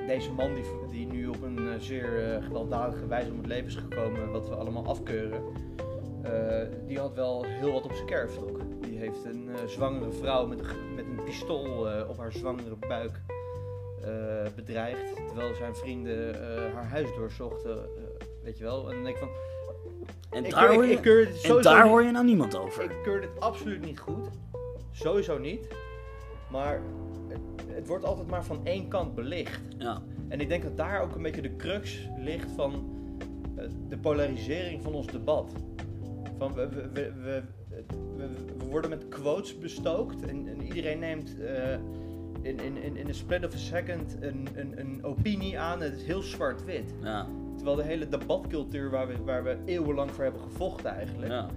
deze 0.06 0.32
man 0.32 0.54
die, 0.54 0.64
die 0.90 1.06
nu 1.06 1.26
op 1.26 1.42
een 1.42 1.80
zeer 1.80 2.38
gewelddadige 2.42 3.06
wijze 3.06 3.30
om 3.30 3.36
het 3.36 3.46
leven 3.46 3.66
is 3.66 3.74
gekomen, 3.76 4.30
wat 4.30 4.48
we 4.48 4.54
allemaal 4.54 4.84
afkeuren, 4.86 5.42
die 6.86 6.98
had 6.98 7.14
wel 7.14 7.44
heel 7.44 7.72
wat 7.72 7.84
op 7.84 7.92
zijn 7.92 8.06
kerfstok. 8.06 8.60
Die 8.80 8.98
heeft 8.98 9.24
een 9.24 9.48
eh, 9.54 9.66
zwangere 9.66 10.10
vrouw 10.10 10.46
met, 10.46 10.58
een 10.60 10.94
met 10.94 11.04
een 11.04 11.24
pistool 11.24 11.90
eh, 11.90 12.08
op 12.08 12.18
haar 12.18 12.32
zwangere 12.32 12.76
buik 12.88 13.20
eh, 14.04 14.52
bedreigd, 14.56 15.16
terwijl 15.26 15.54
zijn 15.54 15.74
vrienden 15.76 16.34
eh, 16.34 16.74
haar 16.74 16.88
huis 16.88 17.08
doorzochten, 17.16 17.76
eh, 17.78 18.26
weet 18.42 18.58
je 18.58 18.64
wel. 18.64 18.88
En 18.88 18.94
dan 18.94 19.04
denk 19.04 19.16
ik 19.16 19.22
van, 19.22 19.30
En, 20.30 20.44
ik, 20.44 20.50
daar, 20.50 20.64
keur- 20.66 20.74
hoor 20.74 20.84
je, 20.86 20.92
ik 20.92 21.00
keur 21.02 21.26
dit 21.26 21.44
en 21.44 21.62
daar 21.62 21.82
niet- 21.82 21.90
hoor 21.92 22.02
je 22.02 22.10
nou 22.10 22.24
niemand 22.24 22.56
over. 22.56 22.84
ik 22.84 22.96
keur 23.02 23.20
dit 23.20 23.40
absoluut 23.40 23.84
niet 23.84 23.98
goed. 23.98 24.28
Sowieso 24.90 25.38
niet. 25.38 25.68
Maar 26.50 26.80
het 27.66 27.86
wordt 27.86 28.04
altijd 28.04 28.28
maar 28.30 28.44
van 28.44 28.60
één 28.64 28.88
kant 28.88 29.14
belicht. 29.14 29.60
Ja, 29.78 30.02
En 30.28 30.40
ik 30.40 30.48
denk 30.48 30.62
dat 30.62 30.76
daar 30.76 31.02
ook 31.02 31.14
een 31.14 31.22
beetje 31.22 31.42
de 31.42 31.56
crux 31.56 32.08
ligt 32.18 32.50
van 32.56 32.94
eh, 33.56 33.64
de 33.88 33.98
polarisering 33.98 34.82
van 34.82 34.94
ons 34.94 35.06
debat. 35.06 35.50
Van 36.38 36.54
we, 36.54 36.68
we, 36.92 37.12
we, 37.22 37.42
worden 38.68 38.90
met 38.90 39.08
quotes 39.08 39.58
bestookt 39.58 40.22
en, 40.22 40.48
en 40.48 40.62
iedereen 40.62 40.98
neemt 40.98 41.40
eh, 41.40 41.72
in, 42.42 42.60
in, 42.60 42.76
in, 42.76 42.96
in 42.96 43.08
een 43.08 43.14
split 43.14 43.44
of 43.44 43.54
a 43.54 43.56
second 43.56 44.16
een, 44.20 44.48
een, 44.54 44.80
een 44.80 45.04
opinie 45.04 45.58
aan. 45.58 45.80
Het 45.80 45.96
is 45.96 46.02
heel 46.02 46.22
zwart-wit. 46.22 46.94
ja, 47.02 47.26
Terwijl 47.56 47.76
de 47.76 47.82
hele 47.82 48.08
debatcultuur 48.08 48.90
waar 48.90 49.06
we, 49.06 49.22
waar 49.24 49.44
we 49.44 49.56
eeuwenlang 49.64 50.10
voor 50.10 50.24
hebben 50.24 50.42
gevochten 50.42 50.90
eigenlijk, 50.90 51.30
ja. 51.30 51.48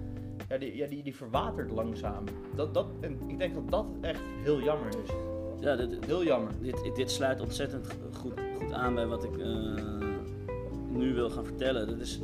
ja, 0.48 0.58
die, 0.58 0.76
ja, 0.76 0.86
die, 0.86 1.02
die 1.02 1.16
verwatert 1.16 1.70
langzaam. 1.70 2.24
Dat, 2.54 2.74
dat, 2.74 2.86
en 3.00 3.18
ik 3.26 3.38
denk 3.38 3.54
dat 3.54 3.70
dat 3.70 3.86
echt 4.00 4.20
heel 4.42 4.62
jammer 4.62 4.88
is. 5.04 5.10
ja 5.60 5.76
dit, 5.76 6.04
Heel 6.04 6.24
jammer. 6.24 6.52
dit, 6.60 6.90
dit 6.94 7.10
sluit 7.10 7.40
ontzettend 7.40 7.86
goed, 8.12 8.32
goed 8.56 8.72
aan 8.72 8.94
bij 8.94 9.06
wat 9.06 9.24
ik 9.24 9.38
eh, 9.38 9.74
nu 10.88 11.14
wil 11.14 11.30
gaan 11.30 11.44
vertellen. 11.44 11.86
Dat 11.86 12.00
is 12.00 12.20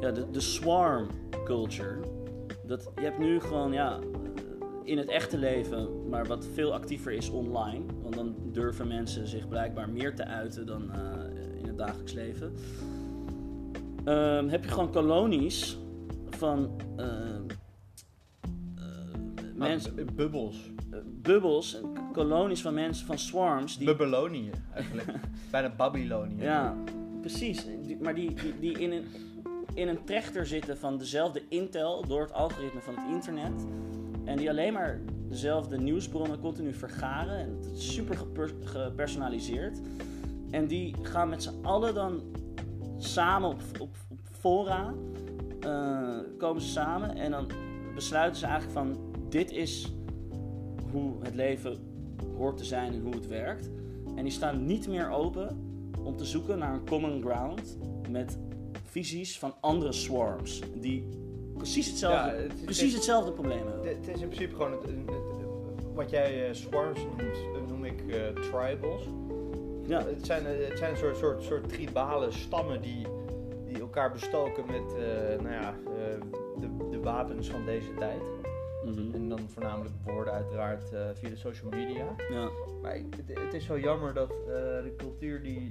ja, 0.00 0.10
de, 0.10 0.30
de 0.30 0.40
swarm 0.40 1.06
culture. 1.44 1.98
Dat, 2.66 2.90
je 2.96 3.00
hebt 3.02 3.18
nu 3.18 3.40
gewoon 3.40 3.72
ja, 3.72 3.98
in 4.84 4.98
het 4.98 5.08
echte 5.08 5.38
leven, 5.38 6.08
maar 6.08 6.26
wat 6.26 6.46
veel 6.54 6.72
actiever 6.74 7.12
is 7.12 7.30
online. 7.30 7.84
Want 8.02 8.14
dan 8.14 8.34
durven 8.52 8.88
mensen 8.88 9.26
zich 9.26 9.48
blijkbaar 9.48 9.88
meer 9.90 10.14
te 10.14 10.24
uiten 10.24 10.66
dan 10.66 10.92
eh, 10.92 11.58
in 11.58 11.66
het 11.66 11.78
dagelijks 11.78 12.12
leven. 12.12 12.52
Ehm, 14.04 14.48
heb 14.48 14.64
je 14.64 14.70
gewoon 14.70 14.92
kolonies 14.92 15.78
van 16.30 16.70
eh, 16.96 17.06
eh, 18.76 18.84
mensen, 19.54 19.92
Ah, 19.98 20.14
bubbels. 20.14 20.70
eh, 20.90 20.98
bubbels, 21.22 21.80
kolonies 22.12 22.62
van 22.62 22.74
mensen, 22.74 23.06
van 23.06 23.18
swarms. 23.18 23.78
Die, 23.78 23.86
Babylonië 23.86 24.50
eigenlijk. 24.74 25.08
Bijna 25.50 25.74
Babylonië. 25.76 26.42
ja, 26.42 26.76
precies. 27.20 27.66
Die- 27.82 27.98
maar 28.02 28.14
die, 28.14 28.34
die, 28.34 28.58
die 28.60 28.78
in, 28.78 28.92
een, 28.92 29.04
in 29.80 29.88
een 29.88 30.04
trechter 30.04 30.46
zitten 30.46 30.78
van 30.78 30.98
dezelfde 30.98 31.42
intel 31.48 32.06
door 32.06 32.20
het 32.20 32.32
algoritme 32.32 32.80
van 32.80 32.94
het 32.96 33.14
internet. 33.14 33.66
En 34.24 34.36
die 34.36 34.50
alleen 34.50 34.72
maar 34.72 35.00
dezelfde 35.28 35.78
nieuwsbronnen 35.78 36.40
continu 36.40 36.74
vergaren. 36.74 37.38
En 37.38 37.56
het 37.60 37.76
is 37.76 37.94
super 37.94 38.16
geper- 38.16 38.54
gepersonaliseerd. 38.64 39.80
En 40.50 40.66
die 40.66 40.94
gaan 41.02 41.28
met 41.28 41.42
z'n 41.42 41.54
allen 41.62 41.94
dan 41.94 42.22
samen 42.98 43.48
op, 43.48 43.60
op, 43.80 43.96
op 44.08 44.18
fora. 44.38 44.94
eh, 45.60 46.18
komen 46.38 46.62
ze 46.62 46.68
samen 46.68 47.16
en 47.16 47.30
dan 47.30 47.50
besluiten 47.94 48.38
ze 48.38 48.46
eigenlijk 48.46 48.78
van 48.78 48.98
dit 49.28 49.50
is 49.50 49.92
hoe 50.92 51.12
het 51.22 51.34
leven 51.34 51.78
hoort 52.36 52.56
te 52.56 52.64
zijn 52.64 52.92
en 52.92 53.00
hoe 53.00 53.14
het 53.14 53.26
werkt. 53.26 53.70
En 54.16 54.22
die 54.22 54.32
staan 54.32 54.66
niet 54.66 54.88
meer 54.88 55.10
open 55.10 55.58
om 56.04 56.16
te 56.16 56.24
zoeken 56.24 56.58
naar 56.58 56.74
een 56.74 56.86
common 56.86 57.22
ground 57.22 57.78
met 58.10 58.38
visies 58.90 59.38
van 59.38 59.54
andere 59.60 59.92
swarms 59.92 60.60
die 60.74 61.08
precies 61.56 61.86
hetzelfde, 61.86 62.36
Ja, 62.36 62.42
het 62.42 62.52
is- 62.54 62.64
precies 62.64 62.94
hetzelfde 62.94 63.32
probleem 63.32 63.66
hebben. 63.66 63.88
Het 63.88 64.08
is 64.08 64.20
in 64.20 64.28
principe 64.28 64.54
gewoon 64.54 64.78
wat 65.94 66.10
jij 66.10 66.46
eh, 66.48 66.54
swarms 66.54 67.00
noemt, 67.04 67.20
eh, 67.20 67.68
noem 67.68 67.84
ik 67.84 68.00
eh, 68.08 68.26
tribals. 68.28 69.02
Ja, 69.86 70.04
Het 70.04 70.26
zijn, 70.26 70.44
het 70.44 70.78
zijn 70.78 70.90
een 70.90 70.96
soort, 70.96 71.16
soort, 71.16 71.42
soort 71.42 71.68
tribale 71.68 72.30
stammen 72.30 72.80
die, 72.82 73.06
die 73.66 73.80
elkaar 73.80 74.12
bestoken 74.12 74.64
met 74.66 74.82
nou 75.42 75.52
ja, 75.54 75.74
de, 76.60 76.68
de 76.90 77.00
wapens 77.00 77.48
van 77.50 77.64
deze 77.64 77.94
tijd. 77.98 78.20
mhm. 78.84 79.14
En 79.14 79.28
dan 79.28 79.38
voornamelijk 79.48 79.94
woorden 80.04 80.32
uiteraard 80.32 80.84
via 81.14 81.28
de 81.28 81.36
social 81.36 81.70
media. 81.70 82.14
ja. 82.30 82.48
Maar 82.82 82.94
het, 82.94 83.38
het 83.44 83.54
is 83.54 83.64
zo 83.64 83.78
jammer 83.78 84.14
dat 84.14 84.28
de 84.46 84.94
cultuur 84.96 85.42
die, 85.42 85.66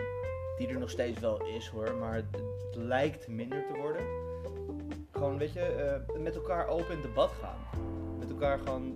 die 0.60 0.68
er 0.68 0.80
nog 0.80 0.90
steeds 0.90 1.20
wel 1.20 1.46
is 1.58 1.68
hoor, 1.68 1.96
maar 2.00 2.16
het, 2.16 2.26
het 2.70 2.76
lijkt 2.76 3.28
minder 3.28 3.66
te 3.68 3.78
worden. 3.80 4.02
Gewoon, 5.12 5.38
weet 5.38 5.54
je, 5.54 5.60
eh, 5.62 6.20
met 6.22 6.36
elkaar 6.36 6.68
open 6.68 6.96
in 6.96 7.02
debat 7.02 7.32
gaan. 7.42 7.58
Met 8.20 8.30
elkaar 8.30 8.60
gewoon 8.60 8.94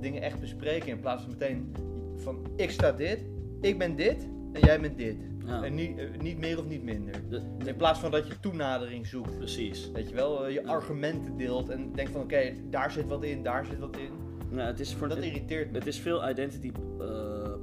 dingen 0.00 0.22
echt 0.22 0.40
bespreken 0.40 0.88
in 0.88 1.00
plaats 1.00 1.22
van 1.22 1.30
meteen 1.30 1.74
van 2.16 2.46
ik 2.56 2.70
sta 2.70 2.92
dit, 2.92 3.20
ik 3.60 3.78
ben 3.78 3.96
dit 3.96 4.28
en 4.52 4.60
jij 4.60 4.80
bent 4.80 4.98
dit. 4.98 5.16
Ja. 5.46 5.62
En 5.62 5.74
niet, 5.74 5.98
eh, 5.98 6.04
niet 6.20 6.38
meer 6.38 6.58
of 6.58 6.64
niet 6.66 6.82
minder. 6.82 7.14
De- 7.28 7.42
de- 7.58 7.68
In 7.68 7.76
plaats 7.76 7.98
van 8.00 8.10
dat 8.10 8.26
je 8.26 8.40
toenadering 8.40 9.06
zoekt. 9.06 9.36
precies. 9.38 9.90
Weet 9.90 10.08
je 10.08 10.14
wel, 10.14 10.46
eh, 10.46 10.52
je 10.54 10.60
Ja. 10.62 10.68
argumenten 10.68 11.36
deelt 11.36 11.68
en 11.68 11.92
denkt 11.92 12.10
van 12.10 12.20
oké, 12.20 12.52
daar 12.70 12.90
zit 12.90 13.06
wat 13.06 13.24
in, 13.24 13.42
daar 13.42 13.64
zit 13.66 13.78
wat 13.78 13.96
in. 13.96 14.10
Ja, 14.50 14.66
het 14.66 14.80
is 14.80 14.94
voor 14.94 15.08
Dat 15.08 15.16
het, 15.16 15.26
irriteert 15.26 15.70
me. 15.70 15.78
het 15.78 15.86
is 15.86 15.98
veel 16.00 16.28
identity 16.28 16.72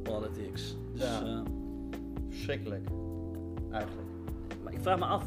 politics. 0.03 0.75
Dus, 0.93 1.01
Ja. 1.01 1.43
Verschrikkelijk. 2.29 2.87
Eigenlijk. 3.73 4.07
maar 4.63 4.73
ik 4.73 4.79
vraag 4.81 4.99
me 4.99 5.05
af, 5.05 5.23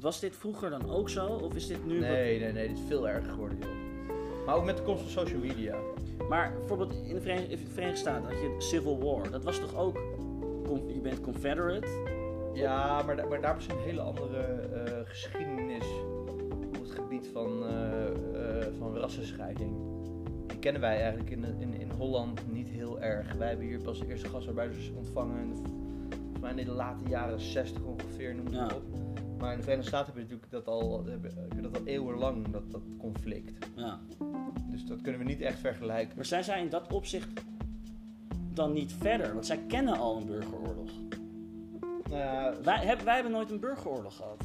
was 0.00 0.20
dit 0.20 0.36
vroeger 0.36 0.70
dan 0.70 0.90
ook 0.90 1.08
zo? 1.08 1.26
Of 1.26 1.54
is 1.54 1.66
dit 1.66 1.86
nu 1.86 1.98
wat- 2.00 2.08
Nee, 2.08 2.40
nee, 2.40 2.52
nee, 2.52 2.68
dit 2.68 2.76
is 2.78 2.84
veel 2.86 3.08
erger 3.08 3.30
geworden, 3.32 3.58
joh. 3.58 4.46
Maar 4.46 4.54
ook 4.56 4.64
met 4.64 4.76
de 4.76 4.82
komst 4.82 5.02
van 5.02 5.10
social 5.10 5.40
media. 5.40 5.76
Maar 6.28 6.52
bijvoorbeeld 6.58 6.92
in 7.06 7.14
de 7.14 7.20
Verenigde, 7.20 7.96
Staten 7.96 8.22
had 8.24 8.40
je 8.40 8.54
Civil 8.58 8.98
War. 9.04 9.30
Dat 9.30 9.44
was 9.44 9.58
toch 9.58 9.76
ook... 9.76 9.96
Je 10.86 11.00
bent 11.02 11.20
Confederate. 11.20 11.86
Ja, 12.54 13.02
maar, 13.02 13.16
da- 13.16 13.26
maar 13.26 13.40
daar 13.40 13.56
is 13.56 13.66
een 13.66 13.78
hele 13.78 14.00
andere 14.00 14.38
eh, 14.40 14.92
geschiedenis 15.04 15.86
op 16.66 16.80
het 16.82 16.90
gebied 16.90 17.28
van, 17.32 17.66
eh, 17.66 18.66
van 18.78 18.96
rassenscheiding. 18.96 19.76
Die 20.46 20.58
kennen 20.58 20.80
wij 20.80 21.00
eigenlijk 21.00 21.30
in, 21.30 21.44
in, 21.60 21.80
in 21.80 21.90
Holland 21.90 22.52
niet 22.52 22.68
heel 22.68 23.00
erg. 23.00 23.32
Wij 23.32 23.48
hebben 23.48 23.66
hier 23.66 23.82
pas 23.82 23.98
de 23.98 24.06
eerste 24.08 24.28
gastarbeiders 24.28 24.92
ontvangen. 24.96 25.52
Volgens 26.42 26.62
mij 26.64 26.72
in 26.72 26.78
de 26.78 26.84
late 26.84 27.08
jaren 27.08 27.40
60 27.40 27.82
ongeveer, 27.82 28.34
noem 28.34 28.48
Ja. 28.52 28.62
het 28.64 28.74
op. 28.74 28.82
Maar 29.38 29.50
in 29.52 29.56
de 29.56 29.62
Verenigde 29.62 29.88
Staten 29.90 30.06
heb 30.06 30.16
je 30.16 30.20
natuurlijk 30.22 30.50
dat 30.50 30.66
al, 30.66 31.04
heb 31.06 31.22
je- 31.22 31.40
heb 31.40 31.52
je 31.54 31.60
dat 31.60 31.76
al 31.78 31.86
eeuwenlang, 31.86 32.48
dat, 32.50 32.70
dat 32.70 32.80
conflict. 32.98 33.66
Ja. 33.76 33.98
Dus 34.70 34.84
dat 34.86 35.00
kunnen 35.00 35.20
we 35.20 35.26
niet 35.26 35.40
echt 35.40 35.58
vergelijken. 35.58 36.16
Maar 36.16 36.24
zijn 36.24 36.44
zij 36.44 36.60
in 36.62 36.68
dat 36.68 36.92
opzicht 36.92 37.28
dan 38.54 38.72
niet 38.72 38.92
verder? 38.92 39.32
Want 39.32 39.46
zij 39.46 39.58
kennen 39.68 39.98
al 39.98 40.16
een 40.16 40.26
burgeroorlog. 40.26 40.90
Ja, 42.10 42.54
Wij, 42.62 42.78
heb, 42.86 43.00
wij 43.00 43.14
hebben 43.14 43.32
nooit 43.32 43.50
een 43.50 43.60
burgeroorlog 43.60 44.16
gehad. 44.16 44.44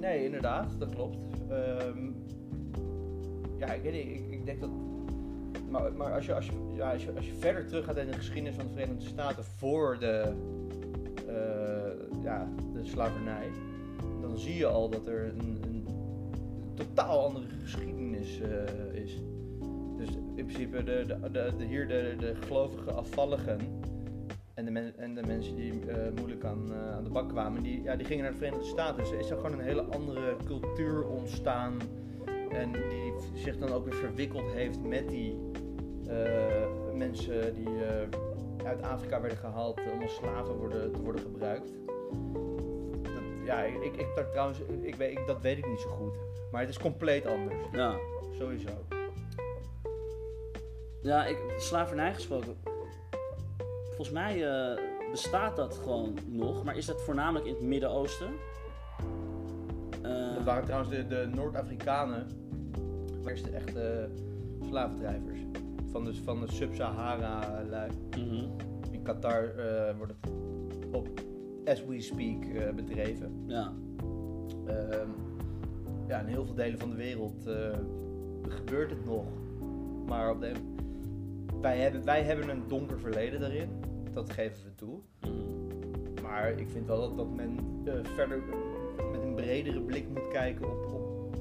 Nee, 0.00 0.24
inderdaad, 0.24 0.78
dat 0.78 0.94
klopt. 0.94 1.18
Ehm, 1.48 2.10
ja, 3.58 3.66
ik 3.72 3.82
weet 3.82 3.92
niet, 3.92 4.16
ik, 4.16 4.30
ik 4.30 4.44
denk 4.46 4.60
dat. 4.60 4.70
Maar, 5.70 5.92
maar 5.92 6.12
als, 6.14 6.26
je, 6.26 6.34
als, 6.34 6.46
je, 6.46 6.52
ja, 6.74 6.92
als, 6.92 7.04
je, 7.04 7.12
als 7.16 7.26
je 7.26 7.34
verder 7.34 7.66
terug 7.66 7.84
gaat 7.84 7.96
in 7.96 8.06
de 8.06 8.12
geschiedenis 8.12 8.54
van 8.54 8.66
de 8.66 8.72
Verenigde 8.72 9.04
Staten 9.06 9.44
voor 9.44 9.98
de, 9.98 10.32
eh, 11.28 12.22
ja, 12.22 12.48
de 12.72 12.84
slavernij, 12.84 13.48
dan 14.20 14.38
zie 14.38 14.56
je 14.56 14.66
al 14.66 14.88
dat 14.88 15.06
er 15.06 15.24
een, 15.24 15.58
een 15.62 15.86
totaal 16.74 17.24
andere 17.24 17.46
geschiedenis 17.62 18.40
eh, 18.40 19.02
is. 19.02 19.22
Dus 19.96 20.08
in 20.34 20.44
principe 20.46 20.82
de, 20.82 21.16
de, 21.32 21.52
de, 21.58 21.64
hier 21.64 21.88
de, 21.88 22.14
de 22.18 22.34
gelovige 22.34 22.92
afvalligen 22.92 23.58
en 24.54 24.64
de, 24.64 24.70
men- 24.70 24.98
en 24.98 25.14
de 25.14 25.22
mensen 25.26 25.56
die 25.56 25.86
eh, 25.86 26.12
moeilijk 26.16 26.44
aan, 26.44 26.74
aan 26.74 27.04
de 27.04 27.10
bak 27.10 27.28
kwamen, 27.28 27.62
die, 27.62 27.82
ja, 27.82 27.96
die 27.96 28.06
gingen 28.06 28.22
naar 28.22 28.32
de 28.32 28.38
Verenigde 28.38 28.66
Staten. 28.66 28.96
Dus 28.96 29.12
er 29.12 29.18
is 29.18 29.30
er 29.30 29.36
gewoon 29.36 29.52
een 29.52 29.64
hele 29.64 29.82
andere 29.82 30.36
cultuur 30.44 31.06
ontstaan. 31.08 31.78
En 32.50 32.72
die 32.72 33.12
zich 33.34 33.58
dan 33.58 33.72
ook 33.72 33.84
weer 33.84 33.94
verwikkeld 33.94 34.52
heeft 34.52 34.82
met 34.82 35.08
die 35.08 35.49
mensen 36.94 37.54
die 37.54 37.84
eh, 37.84 38.66
uit 38.66 38.82
Afrika 38.82 39.20
werden 39.20 39.38
gehaald 39.38 39.80
om 39.92 40.02
als 40.02 40.14
slaven 40.14 40.54
worden, 40.54 40.92
te 40.92 41.02
worden 41.02 41.20
gebruikt. 41.22 41.70
Dat, 43.02 43.22
ja, 43.44 43.62
ik, 43.62 43.96
ik, 43.96 44.06
daar 44.14 44.30
trouwens, 44.30 44.60
ik 44.82 44.94
weet, 44.94 45.18
ik, 45.18 45.26
dat 45.26 45.40
weet 45.40 45.58
ik 45.58 45.68
niet 45.68 45.80
zo 45.80 45.88
goed. 45.88 46.14
Maar 46.52 46.60
het 46.60 46.70
is 46.70 46.78
compleet 46.78 47.26
anders, 47.26 47.56
Ja. 47.72 47.96
sowieso. 48.38 48.70
Ja, 51.02 51.26
ik, 51.26 51.38
slavernij 51.56 52.14
gesproken. 52.14 52.56
Volgens 53.86 54.10
mij 54.10 54.48
eh, 54.48 54.78
bestaat 55.10 55.56
dat 55.56 55.74
gewoon 55.82 56.18
nog. 56.26 56.64
Maar 56.64 56.76
is 56.76 56.86
dat 56.86 57.02
voornamelijk 57.02 57.44
in 57.46 57.54
het 57.54 57.62
Midden-Oosten? 57.62 58.30
Eh, 60.02 60.34
Dat 60.34 60.44
waren 60.44 60.64
trouwens 60.64 60.90
de, 60.90 61.06
de 61.06 61.30
Noord-Afrikanen, 61.34 62.26
de 63.22 63.30
eerste 63.30 63.50
echte 63.50 64.08
slavendrijvers. 64.68 65.38
Van 65.90 66.04
de, 66.04 66.14
van 66.14 66.40
de 66.40 66.52
Sub-Sahara-lui. 66.52 67.90
mhm. 68.16 68.44
In 68.90 69.02
Qatar 69.02 69.56
eh, 69.56 69.96
wordt 69.96 70.12
het 70.20 70.32
op 70.92 71.08
as 71.64 71.84
we 71.84 72.00
speak 72.00 72.44
eh, 72.44 72.74
bedreven. 72.74 73.44
Ja. 73.46 73.72
Ehm, 74.66 75.08
ja, 76.08 76.20
in 76.20 76.26
heel 76.26 76.44
veel 76.44 76.54
delen 76.54 76.78
van 76.78 76.90
de 76.90 76.96
wereld 76.96 77.46
eh, 77.46 77.78
gebeurt 78.48 78.90
het 78.90 79.04
nog. 79.04 79.24
Maar 80.06 80.30
op 80.30 80.40
de, 80.40 80.52
wij, 81.60 81.78
hebben, 81.78 82.04
wij 82.04 82.22
hebben 82.22 82.48
een 82.48 82.62
donker 82.68 82.98
verleden 82.98 83.40
daarin. 83.40 83.68
Dat 84.12 84.30
geven 84.30 84.64
we 84.64 84.74
toe. 84.74 84.98
Mhm. 85.20 86.22
Maar 86.22 86.50
ik 86.50 86.68
vind 86.68 86.86
wel 86.86 87.00
dat, 87.00 87.16
dat 87.16 87.34
men 87.34 87.58
verder 88.02 88.42
met 89.12 89.22
een 89.22 89.34
bredere 89.34 89.80
blik 89.80 90.08
moet 90.08 90.28
kijken 90.28 90.66
op, 90.66 90.92
op, 90.92 91.36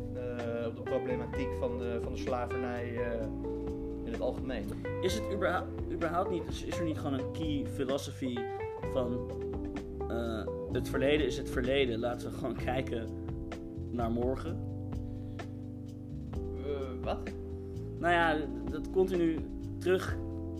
op 0.67 0.75
de 0.75 0.81
problematiek 0.83 1.49
van 1.59 1.77
de, 1.77 1.99
van 2.03 2.13
de 2.13 2.19
slavernij 2.19 2.97
in 4.09 4.15
het 4.15 4.23
algemeen. 4.23 4.65
Is 5.01 5.13
het 5.13 5.23
überhaupt, 5.33 5.91
überhaupt 5.91 6.29
niet, 6.29 6.43
is 6.65 6.77
er 6.77 6.83
niet 6.85 6.97
gewoon 6.97 7.13
een 7.19 7.31
key 7.31 7.65
philosophy 7.73 8.37
van 8.93 9.31
eh, 10.09 10.47
het 10.71 10.89
verleden 10.89 11.25
is 11.25 11.37
het 11.37 11.49
verleden, 11.49 11.99
laten 11.99 12.29
we 12.31 12.37
gewoon 12.37 12.55
kijken 12.55 13.07
naar 13.91 14.11
morgen? 14.11 14.59
Eh, 16.33 17.03
wat? 17.03 17.19
Nou 17.99 18.13
ja, 18.13 18.37
dat 18.71 18.89
continu 18.91 19.39
terug, 19.77 20.17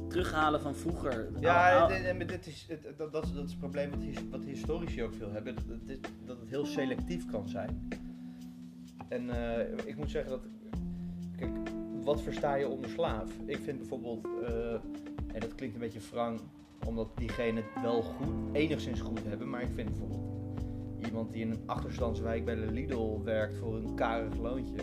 terughalen 0.07 0.61
van 0.61 0.75
vroeger. 0.75 1.29
Ja, 1.39 1.89
en 1.89 2.27
dit 2.27 2.47
is, 2.47 2.65
het, 2.69 2.97
dat, 2.97 3.11
dat, 3.11 3.23
is, 3.25 3.31
het 3.31 3.57
probleem 3.59 3.89
wat, 3.89 4.01
his- 4.01 4.29
wat 4.29 4.43
historici 4.43 5.03
ook 5.03 5.13
veel 5.13 5.31
hebben. 5.31 5.55
Dat, 5.55 5.97
dat 6.25 6.39
het 6.39 6.49
heel 6.49 6.65
selectief 6.65 7.25
kan 7.31 7.47
zijn. 7.49 7.87
En 9.09 9.29
eh, 9.29 9.85
ik 9.85 9.97
moet 9.97 10.09
zeggen 10.09 10.31
dat... 10.31 10.41
Kijk, 11.37 11.51
wat 12.09 12.21
versta 12.21 12.55
je 12.55 12.67
onder 12.67 12.89
slaaf? 12.89 13.31
Ik 13.45 13.57
vind 13.57 13.77
bijvoorbeeld... 13.77 14.27
eh, 14.47 14.73
en 15.33 15.39
dat 15.39 15.55
klinkt 15.55 15.75
een 15.75 15.81
beetje 15.81 15.99
wrang, 16.11 16.39
omdat 16.85 17.07
diegenen 17.15 17.63
het 17.73 17.83
wel 17.83 18.01
goed, 18.01 18.27
enigszins 18.51 19.01
goed 19.01 19.23
hebben. 19.23 19.49
Maar 19.49 19.61
ik 19.61 19.69
vind 19.75 19.89
bijvoorbeeld 19.89 20.21
iemand 21.05 21.31
die 21.31 21.41
in 21.41 21.51
een 21.51 21.63
achterstandswijk 21.65 22.45
bij 22.45 22.55
de 22.55 22.71
Lidl 22.71 23.21
werkt 23.23 23.57
voor 23.57 23.75
een 23.75 23.95
karig 23.95 24.37
loontje. 24.37 24.75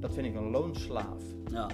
Dat 0.00 0.12
vind 0.14 0.26
ik 0.26 0.34
een 0.34 0.50
loonslaaf. 0.50 1.22
ja, 1.50 1.66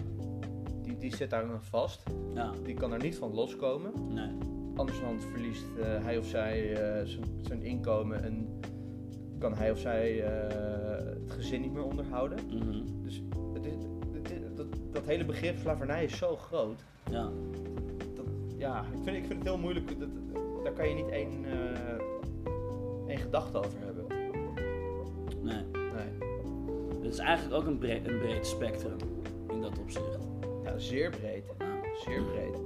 Die, 0.83 0.97
die 0.97 1.17
zit 1.17 1.31
daar 1.31 1.47
dan 1.47 1.63
vast. 1.63 2.03
ja, 2.35 2.53
Die 2.63 2.75
kan 2.75 2.93
er 2.93 3.03
niet 3.03 3.17
van 3.17 3.35
loskomen. 3.35 3.93
nee. 4.15 4.31
Andershand 4.75 5.25
verliest 5.25 5.65
eh, 5.81 6.05
hij 6.05 6.19
of 6.19 6.27
zij 6.27 6.73
eh, 6.75 7.07
zijn- 7.41 7.63
inkomen 7.63 8.23
en 8.23 8.49
kan 9.39 9.55
hij 9.55 9.71
of 9.71 9.79
zij 9.79 10.13
het 10.17 11.33
gezin 11.33 11.61
niet 11.61 11.73
meer 11.73 11.85
onderhouden. 11.85 12.39
mhm, 12.47 13.03
Dus 13.03 13.23
hele 15.09 15.25
begrip 15.25 15.57
slavernij 15.59 16.05
is 16.05 16.19
zo 16.19 16.37
groot. 16.37 16.85
ja. 17.11 17.29
Dat, 18.15 18.25
ja, 18.57 18.81
ik 18.81 19.03
vind, 19.05 19.17
ik 19.17 19.25
vind 19.27 19.39
het 19.39 19.49
heel 19.49 19.59
moeilijk. 19.59 19.99
Dat, 20.01 20.09
daar 20.65 20.73
kan 20.73 20.89
je 20.89 20.95
niet 20.95 21.09
één, 21.09 21.45
eh, 21.45 23.09
één 23.09 23.19
gedachte 23.19 23.59
over 23.59 23.79
hebben. 23.85 24.07
Nee. 25.43 25.63
Nee. 25.73 26.29
Het 27.03 27.13
is 27.13 27.19
eigenlijk 27.19 27.61
ook 27.61 27.67
een 27.67 27.79
breed, 27.79 28.09
een 28.09 28.19
breed 28.19 28.47
spectrum 28.47 28.97
in 29.51 29.61
dat 29.61 29.79
opzicht. 29.79 30.19
Ja, 30.65 30.79
zeer 30.79 31.11
breed. 31.11 31.45
Zeer 32.05 32.23
breed. 32.23 32.57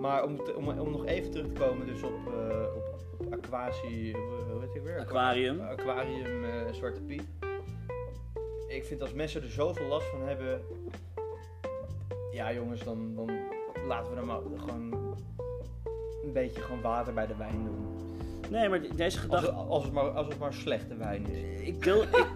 Maar 0.00 0.24
om, 0.24 0.36
te- 0.44 0.54
om, 0.56 0.68
om 0.68 0.90
nog 0.90 1.06
even 1.06 1.30
terug 1.30 1.46
te 1.46 1.52
komen 1.52 1.86
dus 1.86 2.02
op, 2.02 2.12
eh 2.26 2.66
op, 2.76 3.00
op 3.26 3.32
aquatie, 3.32 4.16
hoe 4.52 4.60
heet 4.60 4.74
ik 4.74 4.82
weer? 4.82 4.98
Aquarium. 5.00 5.60
Aquarium 5.60 6.44
eh, 6.44 6.72
Zwarte 6.72 7.00
Piet. 7.02 7.24
Ik 8.68 8.84
vind 8.84 9.00
als 9.00 9.12
mensen 9.12 9.42
er 9.42 9.50
zoveel 9.50 9.86
last 9.86 10.06
van 10.06 10.20
hebben, 10.22 10.60
ja 12.36 12.52
jongens, 12.52 12.84
dan, 12.84 13.14
dan 13.14 13.30
laten 13.88 14.14
we 14.14 14.24
maar 14.24 14.38
gewoon 14.56 14.92
een 16.24 16.32
beetje 16.32 16.60
gewoon 16.60 16.80
water 16.80 17.14
bij 17.14 17.26
de 17.26 17.36
wijn 17.36 17.64
doen. 17.64 17.84
Nee, 18.50 18.68
maar 18.68 18.82
de- 18.82 18.88
deze 18.94 19.04
Als, 19.04 19.16
gedachte... 19.18 19.46
het- 19.46 19.54
als, 19.68 19.84
het, 19.84 19.92
maar, 19.92 20.04
als 20.04 20.26
het 20.26 20.38
maar 20.38 20.52
slechte 20.52 20.96
wijn 20.96 21.26
is. 21.26 21.60
Ik 21.60 21.82
deel... 21.82 22.02
Ik, 22.02 22.08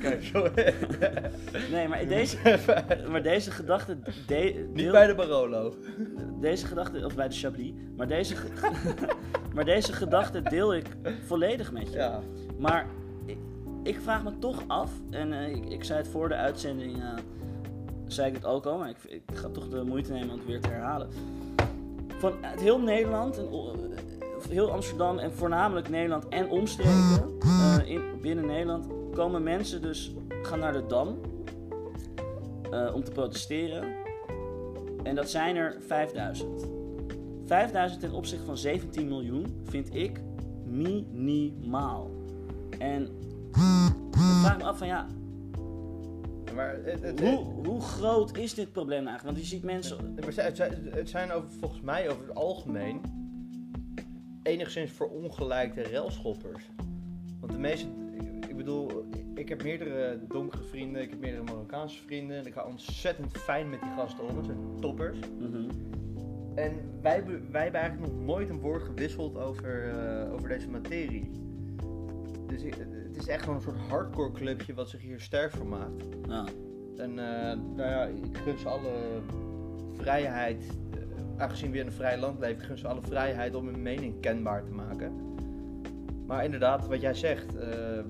Kijk, 0.00 0.22
zo. 0.22 0.46
nee, 1.70 1.88
maar 1.88 2.06
deze, 2.18 2.36
maar 3.10 3.22
deze 3.22 3.50
gedachte... 3.50 3.98
De, 4.26 4.64
Niet 4.68 4.76
deel- 4.76 4.92
bij 4.92 5.06
de 5.06 5.14
Barolo. 5.14 5.74
Deze 6.40 6.66
gedachte... 6.66 7.04
Of 7.04 7.14
bij 7.14 7.28
de 7.28 7.34
Chablis. 7.34 7.72
Maar 7.96 8.06
deze, 8.08 8.34
maar 9.54 9.64
deze 9.64 9.92
gedachte 9.92 10.42
deel 10.42 10.74
ik 10.74 10.86
volledig 11.26 11.72
met 11.72 11.92
je. 11.92 11.98
Ja. 11.98 12.20
Maar 12.58 12.86
ik, 13.26 13.38
ik 13.82 14.00
vraag 14.00 14.24
me 14.24 14.38
toch 14.38 14.62
af, 14.66 14.90
en 15.10 15.32
eh, 15.32 15.48
ik, 15.56 15.64
ik 15.68 15.84
zei 15.84 15.98
het 15.98 16.08
voor 16.08 16.28
de 16.28 16.34
uitzending, 16.34 16.96
eh, 17.02 17.08
zei 18.12 18.28
ik 18.28 18.34
het 18.34 18.44
ook 18.44 18.66
al, 18.66 18.78
maar 18.78 18.88
ik, 18.88 18.96
ik 19.08 19.22
ga 19.32 19.48
toch 19.48 19.68
de 19.68 19.84
moeite 19.84 20.12
nemen 20.12 20.30
om 20.30 20.38
het 20.38 20.46
weer 20.46 20.60
te 20.60 20.68
herhalen. 20.68 21.08
Van 22.18 22.44
uit 22.44 22.60
heel 22.60 22.80
Nederland, 22.80 23.38
en, 23.38 23.48
heel 24.48 24.70
Amsterdam 24.70 25.18
en 25.18 25.32
voornamelijk 25.32 25.88
Nederland 25.88 26.28
en 26.28 26.48
omstreken, 26.48 27.38
eh, 27.40 27.78
in, 27.84 28.02
binnen 28.20 28.46
Nederland, 28.46 28.86
komen 29.14 29.42
mensen 29.42 29.82
dus, 29.82 30.14
gaan 30.42 30.58
naar 30.58 30.72
de 30.72 30.86
Dam 30.86 31.20
eh, 32.70 32.94
om 32.94 33.04
te 33.04 33.10
protesteren. 33.10 33.84
En 35.02 35.14
dat 35.14 35.30
zijn 35.30 35.56
er 35.56 35.76
5000. 35.86 36.68
5000 37.46 38.00
ten 38.00 38.12
opzichte 38.12 38.44
van 38.44 38.56
17 38.56 39.08
miljoen 39.08 39.62
vind 39.64 39.94
ik 39.94 40.20
minimaal. 40.64 42.10
En 42.78 43.02
ik 44.10 44.40
vraag 44.42 44.58
me 44.58 44.64
af 44.64 44.78
van 44.78 44.86
ja, 44.86 45.06
Maar 46.54 46.76
het, 46.84 47.02
het, 47.02 47.20
hoe, 47.20 47.66
hoe 47.66 47.80
groot 47.80 48.36
is 48.36 48.54
dit 48.54 48.72
probleem 48.72 49.06
eigenlijk? 49.06 49.36
Want 49.36 49.38
je 49.48 49.54
ziet 49.54 49.64
mensen. 49.64 50.14
Maar 50.14 50.44
Het 50.44 50.56
zijn, 50.56 50.72
het 50.90 51.08
zijn 51.08 51.30
over, 51.32 51.50
volgens 51.60 51.80
mij 51.80 52.10
over 52.10 52.26
het 52.26 52.34
algemeen 52.36 53.00
enigszins 54.42 54.90
verongelijkte 54.90 55.82
railschoppers. 55.82 56.64
Want 57.40 57.52
de 57.52 57.58
meeste, 57.58 57.86
ik, 58.14 58.46
ik 58.46 58.56
bedoel, 58.56 59.04
ik 59.34 59.48
heb 59.48 59.62
meerdere 59.62 60.20
donkere 60.28 60.62
vrienden, 60.62 61.02
ik 61.02 61.10
heb 61.10 61.18
meerdere 61.20 61.42
Marokkaanse 61.44 62.02
vrienden. 62.02 62.36
En 62.36 62.46
ik 62.46 62.52
ga 62.52 62.64
ontzettend 62.66 63.36
fijn 63.38 63.70
met 63.70 63.80
die 63.80 63.90
gasten 63.90 64.28
om, 64.28 64.36
het 64.36 64.46
zijn 64.46 64.58
toppers. 64.80 65.18
Mhm. 65.38 65.68
En 66.54 66.72
wij, 67.02 67.14
hebben- 67.14 67.52
wij 67.52 67.62
hebben 67.62 67.80
eigenlijk 67.80 68.12
nog 68.12 68.22
nooit 68.24 68.48
een 68.48 68.60
woord 68.60 68.82
gewisseld 68.82 69.36
over, 69.38 69.88
eh, 69.88 70.32
over 70.32 70.48
deze 70.48 70.68
materie. 70.68 71.30
Dus 72.46 72.62
ik- 72.62 72.86
is 73.20 73.28
echt 73.28 73.42
gewoon 73.42 73.56
een 73.56 73.62
soort 73.62 73.88
hardcore 73.88 74.32
clubje 74.32 74.74
wat 74.74 74.88
zich 74.88 75.00
hier 75.00 75.20
sterk 75.20 75.50
voor 75.50 75.66
maakt. 75.66 76.04
Ja. 76.28 76.44
En 76.96 77.18
eh, 77.18 77.58
nou 77.76 77.90
ja, 77.90 78.04
ik 78.04 78.36
gun 78.36 78.58
ze 78.58 78.68
alle 78.68 79.20
vrijheid, 79.92 80.64
eh, 80.90 81.00
aangezien 81.36 81.70
we 81.70 81.78
in 81.78 81.86
een 81.86 81.92
vrij 81.92 82.18
land 82.18 82.38
leven, 82.38 82.56
ik 82.56 82.66
gun 82.66 82.78
ze 82.78 82.88
alle 82.88 83.02
vrijheid 83.02 83.54
om 83.54 83.66
hun 83.66 83.82
mening 83.82 84.20
kenbaar 84.20 84.64
te 84.64 84.70
maken. 84.70 85.12
Maar 86.26 86.44
inderdaad, 86.44 86.86
wat 86.86 87.00
jij 87.00 87.14
zegt, 87.14 87.56
eh, 87.56 88.04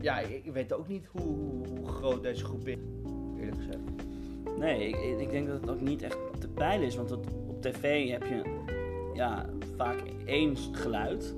ja, 0.00 0.18
ik, 0.18 0.44
ik 0.44 0.52
weet 0.52 0.72
ook 0.72 0.88
niet 0.88 1.06
hoe, 1.06 1.66
hoe 1.66 1.88
groot 1.88 2.22
deze 2.22 2.44
groep 2.44 2.68
is, 2.68 2.78
eerlijk 3.38 3.56
gezegd. 3.56 3.78
Nee, 4.58 4.88
ik, 4.88 5.20
ik 5.20 5.30
denk 5.30 5.46
dat 5.46 5.60
het 5.60 5.70
ook 5.70 5.80
niet 5.80 6.02
echt 6.02 6.18
te 6.38 6.48
peilen 6.48 6.86
is. 6.86 6.96
Want 6.96 7.08
dat, 7.08 7.26
op 7.46 7.62
tv 7.62 8.10
heb 8.10 8.22
je 8.22 8.42
ja, 9.14 9.46
vaak 9.76 10.02
één 10.24 10.56
geluid. 10.56 11.34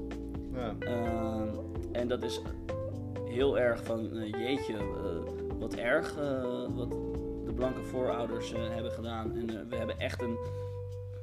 Ehm, 0.79 1.49
en 1.93 2.09
dat 2.09 2.23
is 2.23 2.41
heel 3.25 3.59
erg 3.59 3.85
van 3.85 4.13
eh, 4.13 4.31
jeetje, 4.31 4.77
eh, 4.77 5.59
wat 5.59 5.75
erg 5.75 6.17
eh, 6.17 6.67
wat 6.75 6.91
de 7.45 7.53
blanke 7.55 7.83
voorouders 7.83 8.53
hebben 8.53 8.93
gedaan. 8.93 9.37
En 9.37 9.69
we 9.69 9.77
hebben 9.77 9.99
echt 9.99 10.23
een 10.23 10.37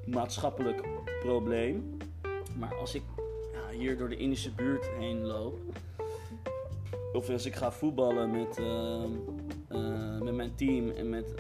maatschappelijk 0.06 0.88
probleem. 1.20 1.98
Maar 2.58 2.76
als 2.76 2.96
ik 2.96 3.04
hier 3.78 3.98
door 3.98 4.10
de 4.10 4.18
Indische 4.18 4.52
buurt 4.52 4.90
heen 5.00 5.26
loop, 5.26 5.60
of 7.14 7.30
als 7.30 7.46
ik 7.46 7.56
ga 7.56 7.72
voetballen 7.72 8.32
met, 8.32 8.58
ehm, 8.58 9.12
eh, 9.68 10.22
met 10.22 10.36
mijn 10.36 10.56
team 10.56 10.90
en 10.90 11.10
met 11.10 11.34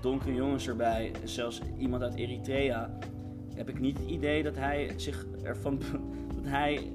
donkere 0.00 0.34
jongens 0.34 0.68
erbij, 0.68 1.12
zelfs 1.24 1.60
iemand 1.78 2.02
uit 2.02 2.14
Eritrea, 2.14 2.98
heb 3.54 3.68
ik 3.68 3.80
niet 3.80 3.98
het 3.98 4.08
idee 4.08 4.42
dat 4.42 4.56
hij 4.56 4.92
zich 4.96 5.26
ervan 5.42 5.78
dat 6.36 6.44
hij 6.44 6.92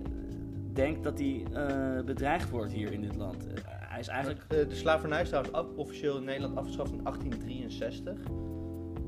denkt 0.78 1.04
dat 1.04 1.20
hij 1.20 1.44
eh, 1.54 2.04
bedreigd 2.06 2.50
wordt 2.50 2.72
hier 2.72 2.92
in 2.92 3.02
dit 3.02 3.16
land. 3.16 3.48
Eh, 3.48 3.54
hij 3.66 4.00
is 4.00 4.08
eigenlijk. 4.08 4.42
Eh, 4.48 4.70
de 4.70 4.76
slavernij 4.76 5.22
is 5.22 5.30
trouwens 5.30 5.76
officieel 5.76 6.18
in 6.18 6.24
Nederland 6.24 6.58
afgeschaft 6.58 6.92
in 6.92 7.04
1863. 7.04 8.20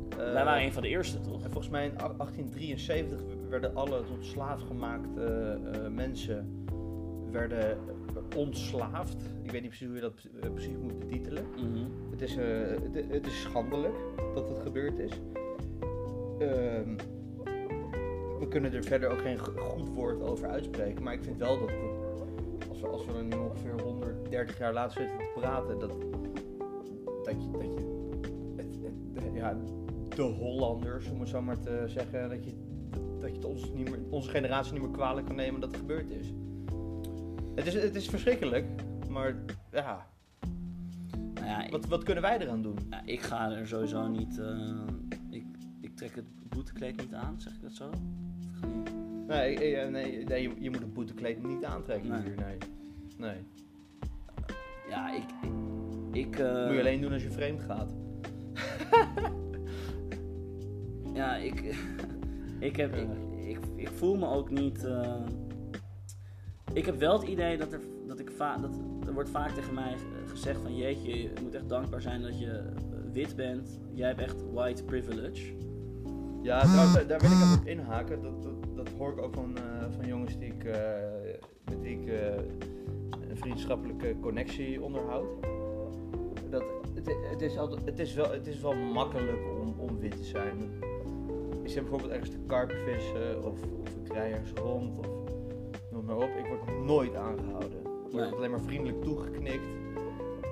Eh, 0.10 0.18
wij 0.18 0.44
waren 0.44 0.64
een 0.64 0.74
van 0.74 0.82
de 0.82 0.88
eerste, 0.88 1.22
toch? 1.22 1.44
En 1.44 1.52
volgens 1.52 1.70
mij 1.70 1.86
in 1.86 1.98
1873 1.98 3.20
werden 3.50 3.76
alle 3.76 4.04
tot 4.04 4.26
slaaf 4.26 4.62
gemaakte 4.62 5.58
mensen 5.92 6.66
werden 7.32 7.78
ontslaafd. 8.36 9.18
Ik 9.44 9.52
weet 9.52 9.62
niet 9.62 9.70
precies 9.70 9.88
hoe 9.88 9.96
je 9.96 10.02
dat 10.02 10.54
precies 10.54 10.76
moet 10.82 11.00
betitelen. 11.00 11.46
Mhm. 11.56 12.12
Het 12.12 12.22
is, 12.22 12.36
het, 12.36 13.12
het 13.12 13.28
is 13.28 13.42
schandelijk 13.42 13.96
dat 14.34 14.50
het 14.50 14.60
gebeurd 14.60 15.00
is. 15.00 15.12
Ehm, 16.40 16.96
we 18.40 18.48
kunnen 18.48 18.74
er 18.74 18.84
verder 18.84 19.10
ook 19.10 19.22
geen 19.22 19.38
go- 19.38 19.52
goed 19.70 19.90
woord 19.90 20.22
over 20.22 20.48
uitspreken. 20.50 21.04
Maar 21.04 21.14
ik 21.14 21.24
vind 21.24 21.38
wel 21.38 21.60
dat, 21.60 21.70
als, 22.70 22.82
we, 22.82 22.88
als 22.88 23.06
we 23.06 23.14
er 23.14 23.24
nu 23.24 23.36
ongeveer 23.38 23.82
130 23.82 24.58
jaar 24.58 24.74
later 24.74 25.02
zitten 25.02 25.18
te 25.18 25.32
praten, 25.40 25.80
dat, 25.80 25.90
dat 27.24 27.44
je, 27.44 27.50
dat 27.52 27.62
je 27.62 27.86
het, 28.56 29.24
het- 29.24 29.34
ja, 29.34 29.58
de 30.16 30.22
Hollanders, 30.22 31.10
om 31.10 31.20
het 31.20 31.30
zo 31.30 31.42
maar 31.42 31.60
te 31.60 31.84
zeggen, 31.88 32.30
dat 32.30 32.44
je, 32.44 32.52
dat 33.20 33.30
je 33.30 33.36
het 33.36 33.46
ons 33.46 33.72
niet 33.74 33.90
meer, 33.90 34.00
onze 34.10 34.30
generatie 34.30 34.74
niet 34.74 34.82
meer 34.82 34.92
kwalijk 34.92 35.26
kan 35.28 35.36
nemen 35.36 35.62
dat 35.62 35.70
het 35.72 35.80
gebeurd 35.80 36.10
is. 36.10 36.34
Het 37.56 37.66
is, 37.68 37.74
het 37.74 37.96
is 37.96 38.08
verschrikkelijk, 38.10 38.66
maar 39.10 39.36
ja, 39.72 40.08
Nou 41.34 41.46
ja, 41.48 41.64
ik, 41.66 41.72
wat, 41.72 41.86
wat 41.86 42.04
kunnen 42.04 42.24
wij 42.24 42.40
eraan 42.40 42.62
doen? 42.62 42.76
ja, 42.90 43.02
ik 43.06 43.22
ga 43.22 43.52
er 43.52 43.68
sowieso 43.68 44.08
niet. 44.08 44.40
eh, 44.40 44.84
ik, 45.30 45.44
ik 45.82 45.96
trek 45.96 46.16
het 46.16 46.26
boetekleed 46.50 46.98
niet 47.02 47.14
aan, 47.14 47.36
zeg 47.42 47.54
ik 47.54 47.62
dat 47.62 47.74
zo? 47.74 47.90
Nee, 49.28 49.58
nee, 49.58 49.76
eh, 49.76 49.90
nee, 49.90 50.24
nee 50.24 50.42
je, 50.42 50.52
je, 50.60 50.70
moet 50.70 50.82
een 50.82 50.94
boetekleed 50.94 51.44
niet 51.44 51.66
aantrekken 51.66 52.24
hier. 52.24 52.36
nee. 52.36 52.58
Nee. 53.18 53.38
Ja, 54.90 55.14
ik... 55.16 55.24
ik. 56.12 56.40
Eh, 56.40 56.66
moet 56.66 56.74
je 56.74 56.80
alleen 56.80 57.02
doen 57.02 57.14
als 57.14 57.24
je 57.24 57.32
vreemd 57.32 57.62
gaat. 57.62 57.94
ja, 61.20 61.36
ik... 61.36 61.76
ik, 62.60 62.76
heb, 62.76 62.96
ik, 63.46 63.60
ik, 63.76 63.90
voel 63.90 64.18
me 64.18 64.28
ook 64.28 64.50
niet... 64.50 64.86
Eh, 64.86 65.26
ik 66.74 66.86
heb 66.86 67.00
wel 67.00 67.20
het 67.20 67.28
idee 67.28 67.58
dat 67.58 67.74
er, 67.74 67.82
dat 68.08 68.20
ik 68.20 68.32
vaak... 68.32 68.62
Dat, 68.62 68.80
er 69.08 69.14
wordt 69.14 69.30
vaak 69.30 69.50
tegen 69.50 69.74
mij 69.74 69.96
gezegd 70.28 70.62
van... 70.62 70.76
Jeetje, 70.76 71.22
je 71.22 71.32
moet 71.44 71.56
echt 71.56 71.70
dankbaar 71.70 72.02
zijn 72.02 72.22
dat 72.22 72.40
je 72.40 72.74
wit 73.14 73.36
bent. 73.36 73.80
Jij 73.94 74.08
hebt 74.08 74.22
echt 74.22 74.52
white 74.52 74.84
privilege. 74.84 75.54
Ja, 76.42 76.62
daar, 76.62 77.08
daar 77.08 77.20
wil 77.20 77.32
ik 77.32 77.38
even 77.38 77.60
op 77.60 77.66
inhaken. 77.68 78.22
Dat, 78.22 78.44
dat, 78.44 78.76
dat 78.76 78.90
hoor 78.98 79.12
ik 79.12 79.22
ook 79.22 79.34
van, 79.34 79.58
eh, 79.58 79.86
van 79.98 80.08
jongens 80.08 80.38
die 80.38 80.54
ik, 80.54 80.64
eh, 80.64 80.80
met 81.66 81.82
wie 81.82 82.00
ik 82.02 82.08
eh, 82.08 82.36
een 83.30 83.38
vriendschappelijke 83.38 84.16
connectie 84.22 84.82
onderhoud. 84.82 85.28
Dat, 86.50 86.64
het, 86.96 87.16
het, 87.30 87.42
is 87.42 87.58
altijd, 87.58 87.86
het, 87.86 88.00
is 88.00 88.14
wel, 88.14 88.32
het 88.32 88.48
is 88.48 88.62
wel 88.62 88.76
makkelijk 88.76 89.42
om, 89.62 89.74
om 89.78 90.00
wit 90.00 90.18
te 90.18 90.24
zijn. 90.24 90.72
Ik 91.64 91.70
zit 91.70 91.82
bijvoorbeeld 91.82 92.12
ergens 92.12 92.30
te 92.30 92.40
karpenvissen 92.48 93.44
of, 93.44 93.60
of 93.82 93.90
ik 94.04 94.14
rij 94.14 94.32
ergens 94.32 94.52
rond 94.52 94.98
of 94.98 95.08
noem 95.92 96.06
maar 96.06 96.16
op. 96.18 96.30
Ik 96.38 96.46
word 96.46 96.86
nooit 96.86 97.16
aangehouden. 97.16 97.80
Ik 97.80 98.12
word 98.12 98.24
Nee. 98.24 98.34
alleen 98.34 98.52
maar 98.52 98.62
vriendelijk 98.62 99.04
toegeknikt. 99.04 99.68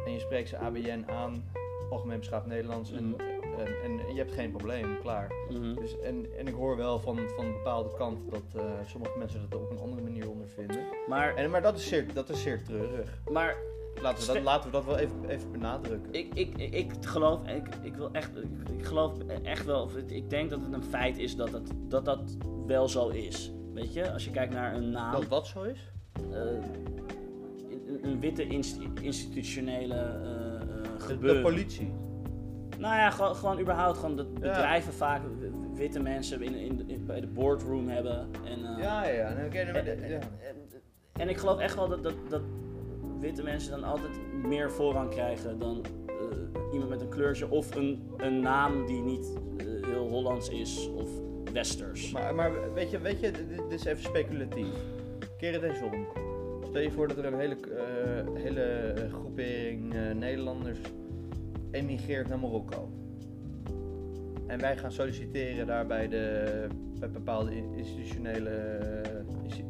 En 0.06 0.12
je 0.14 0.20
spreekt 0.20 0.50
ze 0.50 0.58
ABN 0.58 1.04
aan, 1.08 1.44
algemeen 1.90 2.18
beschaafd 2.20 2.46
Nederlands. 2.46 2.92
En, 2.92 3.16
En, 3.58 4.00
en 4.08 4.14
je 4.14 4.18
hebt 4.18 4.32
geen 4.32 4.52
probleem, 4.52 4.98
klaar. 5.02 5.32
Mhm. 5.50 5.74
Dus, 5.76 6.00
en, 6.00 6.26
en 6.38 6.48
ik 6.48 6.54
hoor 6.54 6.78
wel 6.78 7.00
van, 7.00 7.18
van 7.36 7.46
een 7.46 7.52
bepaalde 7.54 7.90
kant 7.98 8.20
dat 8.32 8.44
eh, 8.56 8.64
sommige 8.86 9.18
mensen 9.18 9.46
dat 9.50 9.60
op 9.62 9.72
een 9.72 9.80
andere 9.80 10.02
manier 10.02 10.30
ondervinden. 10.30 10.80
Maar, 11.08 11.36
En, 11.36 11.50
maar 11.50 11.62
dat 11.62 11.78
is, 11.78 11.88
zeer, 11.88 12.14
dat 12.14 12.30
is 12.30 12.42
zeer 12.42 12.64
treurig. 12.64 13.22
maar 13.32 13.56
Laten 14.02 14.28
we 14.28 14.34
dat, 14.34 14.44
laten 14.44 14.66
we 14.66 14.72
dat 14.76 14.86
wel 14.86 14.98
even, 14.98 15.30
even 15.30 15.52
benadrukken. 15.52 16.14
ik, 16.14 16.34
ik, 16.34 16.58
ik, 16.58 16.92
geloof, 17.02 17.48
ik, 17.48 17.64
ik 17.82 17.96
wil 17.96 18.10
echt, 18.12 18.36
ik, 18.38 18.70
ik 18.80 18.86
geloof 18.86 19.14
echt 19.44 19.66
wel, 19.66 19.82
of 19.84 19.96
ik 19.96 20.30
denk 20.30 20.50
dat 20.50 20.60
het 20.62 20.74
een 20.74 20.84
feit 20.84 21.18
is 21.18 21.36
dat 21.36 21.52
dat, 21.52 21.72
dat, 21.88 22.06
dat 22.06 22.38
wel 22.68 22.88
zo 22.90 23.08
is. 23.10 23.52
Weet 23.74 23.94
je, 23.94 24.12
als 24.12 24.26
je 24.26 24.32
kijkt 24.32 24.54
naar 24.54 24.76
een 24.76 24.90
naam. 24.92 25.12
dat 25.12 25.28
wat 25.28 25.48
zo 25.48 25.64
is? 25.64 25.92
eh, 26.32 26.40
een, 27.70 28.00
een 28.02 28.20
witte 28.20 28.48
inst- 28.48 28.80
institutionele 29.02 29.96
eh, 29.96 31.20
De, 31.20 31.40
politie. 31.42 31.94
Nou 32.80 32.96
ja, 32.96 33.10
gewoon, 33.10 33.36
gewoon 33.36 33.60
überhaupt 33.60 33.98
gewoon 33.98 34.16
dat 34.16 34.34
bedrijven 34.34 34.94
vaak 34.94 35.22
witte 35.74 36.00
mensen 36.00 36.42
in, 36.42 36.54
in, 36.56 36.90
in- 36.90 37.06
bij 37.06 37.20
de 37.20 37.28
boardroom 37.28 37.88
hebben. 37.88 38.28
En, 38.46 38.66
eh, 38.66 38.84
Ja, 38.84 39.08
ja. 39.08 39.34
Nou, 39.34 39.50
en, 39.50 40.10
ja. 40.10 40.20
en, 41.14 41.30
ik 41.30 41.38
geloof 41.38 41.60
echt 41.60 41.76
wel 41.76 41.88
dat, 41.88 42.04
dat, 42.04 42.14
dat 42.30 42.42
witte 43.20 43.44
mensen 43.44 43.72
dan 43.72 43.84
altijd 43.84 44.12
meer 44.44 44.72
voorrang 44.72 45.10
krijgen 45.10 45.60
dan 45.60 45.86
eh, 46.08 46.14
iemand 46.72 46.90
met 46.90 47.02
een 47.02 47.10
kleurtje 47.10 47.50
of 47.50 47.76
een, 47.76 48.10
een 48.18 48.40
naam 48.40 48.86
die 48.86 49.02
niet 49.02 49.34
eh, 49.58 49.66
heel 49.86 50.08
Hollands 50.08 50.50
is 50.50 50.90
of 50.96 51.10
Westers. 51.54 52.12
Maar, 52.12 52.36
maar 52.36 52.74
weet 52.74 52.92
je, 52.92 53.00
weet 53.00 53.20
je 53.20 53.32
dit, 53.32 53.50
dit 53.50 53.72
is 53.72 53.86
even 53.86 54.04
speculatief. 54.04 54.68
Keer 55.38 55.54
het 55.54 55.62
eens 55.64 55.82
om. 55.82 56.08
Stel 56.70 56.82
je 56.82 56.92
voor 56.92 57.08
dat 57.08 57.18
er 57.18 57.26
een 57.26 57.40
hele, 57.40 57.58
hele 58.34 58.94
groepering 59.14 59.94
Nederlanders 60.14 60.80
emigreert 61.72 62.28
naar 62.28 62.40
Marokko. 62.40 62.92
En 64.48 64.60
wij 64.60 64.78
gaan 64.78 64.92
solliciteren 64.92 65.68
daar 65.68 65.86
bij, 65.88 66.08
de, 66.08 66.68
bij 67.00 67.10
bepaalde 67.12 67.56
in- 67.56 67.74
institutionele 67.76 68.50
eh, 68.50 69.44
insti- 69.44 69.66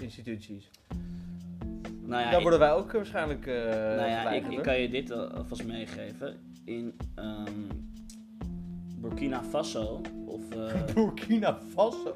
instituties. 0.00 0.70
nou 2.06 2.22
ja, 2.22 2.24
Daar 2.24 2.34
ik- 2.34 2.40
worden 2.42 2.58
wij 2.60 2.72
ook 2.72 2.92
waarschijnlijk 2.92 3.46
eh 3.46 3.54
Nou 3.64 4.08
ja, 4.08 4.30
ik, 4.30 4.62
kan 4.62 4.80
je 4.80 4.88
dit 4.88 5.10
al- 5.10 5.26
alvast 5.30 5.64
meegeven. 5.64 6.36
In 6.64 6.94
ehm, 7.14 7.52
Burkina 9.00 9.42
Faso, 9.42 10.00
of... 10.26 10.50
eh, 10.50 10.84
Burkina 10.94 11.58
Faso. 11.74 12.12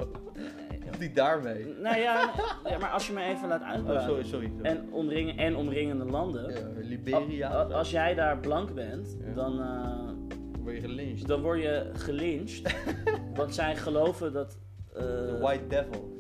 Die 0.98 1.12
daarmee. 1.12 1.74
nou 1.82 1.96
ja, 1.98 2.30
ja, 2.68 2.78
maar 2.78 2.90
als 2.90 3.06
je 3.06 3.12
me 3.12 3.22
even 3.24 3.48
laat 3.48 3.60
Oh, 3.60 3.68
uitpraten. 3.68 4.02
sorry, 4.08 4.24
sorry. 4.24 4.46
sorry. 4.56 4.64
En, 4.70 4.88
omringen, 4.92 5.36
en 5.36 5.56
omringende 5.56 6.04
landen. 6.04 6.50
Ja, 6.52 6.60
Liberia. 6.88 7.48
als 7.62 7.90
jij 7.90 8.14
daar 8.14 8.38
blank 8.38 8.74
bent, 8.74 9.16
Ja. 9.26 9.32
dan, 9.34 9.60
eh, 9.60 10.34
word 10.62 10.74
je 10.74 10.80
gelyncht. 10.80 11.26
dan 11.26 11.42
word 11.42 11.60
je 11.62 11.90
gelyncht. 11.92 12.74
want 13.34 13.54
zij 13.54 13.76
geloven 13.76 14.32
dat... 14.32 14.58
eh, 14.94 15.02
De 15.02 15.38
White 15.40 15.66
Devil. 15.66 16.14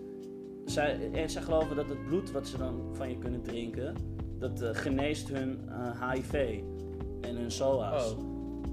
zij, 0.64 1.10
en 1.12 1.30
zij 1.30 1.42
geloven 1.42 1.76
dat 1.76 1.88
het 1.88 2.04
bloed 2.04 2.30
wat 2.32 2.46
ze 2.48 2.58
dan 2.58 2.90
van 2.92 3.08
je 3.10 3.18
kunnen 3.18 3.42
drinken... 3.42 3.94
dat 4.38 4.60
eh, 4.62 4.68
geneest 4.72 5.28
hun 5.28 5.68
eh, 5.68 6.10
HIV 6.12 6.60
en 7.20 7.36
hun 7.36 7.50
SOA's. 7.50 8.12
Oh. 8.12 8.18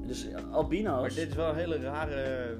Dus 0.08 0.28
albino's... 0.52 1.00
Maar 1.02 1.10
dit 1.14 1.28
is 1.30 1.36
wel 1.36 1.50
een 1.50 1.56
hele 1.56 1.78
rare, 1.80 2.58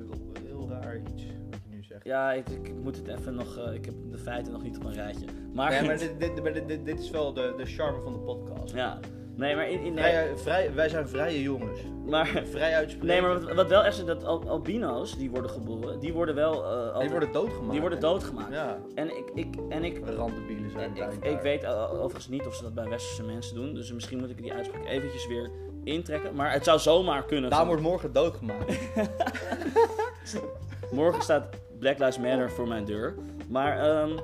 Ja, 2.04 2.32
ik, 2.34 2.50
ik 2.50 2.74
moet 2.84 2.96
het 2.96 3.08
even 3.08 3.36
nog. 3.36 3.58
eh, 3.58 3.74
ik 3.74 3.86
heb 3.86 3.94
de 4.12 4.18
feiten 4.18 4.54
nog 4.54 4.64
niet 4.64 4.78
op 4.78 4.84
een 4.86 4.94
rijtje. 4.94 5.26
Maar. 5.54 5.70
Nee, 5.72 5.84
maar 5.88 5.98
dit, 5.98 6.20
dit, 6.20 6.86
dit, 6.86 7.00
is 7.00 7.10
wel 7.10 7.34
de, 7.34 7.54
de 7.58 7.66
charme 7.66 8.02
van 8.02 8.14
de 8.14 8.20
podcast. 8.20 8.74
ja. 8.76 9.00
Nee, 9.36 9.56
maar 9.56 9.70
in. 9.70 9.80
in 9.84 9.94
Vrij, 9.98 10.38
vrij, 10.38 10.74
wij 10.74 10.90
zijn 10.90 11.08
vrije 11.08 11.42
jongens. 11.42 11.80
maar. 12.06 12.26
Vrij 12.46 12.76
uitspreken. 12.76 13.08
Nee, 13.08 13.22
maar 13.22 13.40
wat, 13.42 13.54
wat 13.54 13.70
wel 13.70 13.84
echt 13.84 13.98
is, 13.98 14.06
dat 14.06 14.24
al- 14.26 14.50
albino's 14.50 15.18
die 15.18 15.30
worden 15.30 15.50
geboren, 15.52 16.00
die 16.00 16.14
worden 16.14 16.36
wel. 16.36 16.54
eh, 16.54 16.70
altijd- 16.70 17.00
die 17.02 17.10
worden 17.10 17.32
doodgemaakt. 17.32 17.72
die 17.72 17.80
worden 17.82 18.00
doodgemaakt. 18.00 18.54
Ja, 18.54 18.78
En 18.96 19.08
ik. 19.18 19.32
ik, 19.34 19.56
en 19.70 19.84
ik 19.84 20.02
zijn 20.06 20.96
en 20.98 21.12
ik, 21.12 21.26
ik 21.26 21.40
weet 21.42 21.66
overigens 21.66 22.28
niet 22.28 22.46
of 22.46 22.56
ze 22.56 22.64
dat 22.64 22.74
bij 22.74 22.90
westerse 22.90 23.24
mensen 23.24 23.56
doen, 23.56 23.74
dus 23.74 23.92
misschien 23.94 24.20
moet 24.20 24.30
ik 24.30 24.38
die 24.42 24.54
uitspraak 24.54 24.86
eventjes 24.86 25.28
weer 25.28 25.50
intrekken. 25.84 26.36
Maar 26.36 26.52
het 26.52 26.64
zou 26.64 26.80
zomaar 26.80 27.26
kunnen. 27.26 27.50
Daar 27.50 27.66
wordt 27.66 27.82
morgen 27.82 28.12
doodgemaakt. 28.14 28.80
Morgen 30.92 31.22
staat 31.22 31.46
Black 31.84 32.00
Lives 32.00 32.18
Matter 32.20 32.52
voor 32.52 32.68
mijn 32.68 32.86
deur. 32.86 33.14
Maar. 33.50 33.78
ehm 33.78 34.18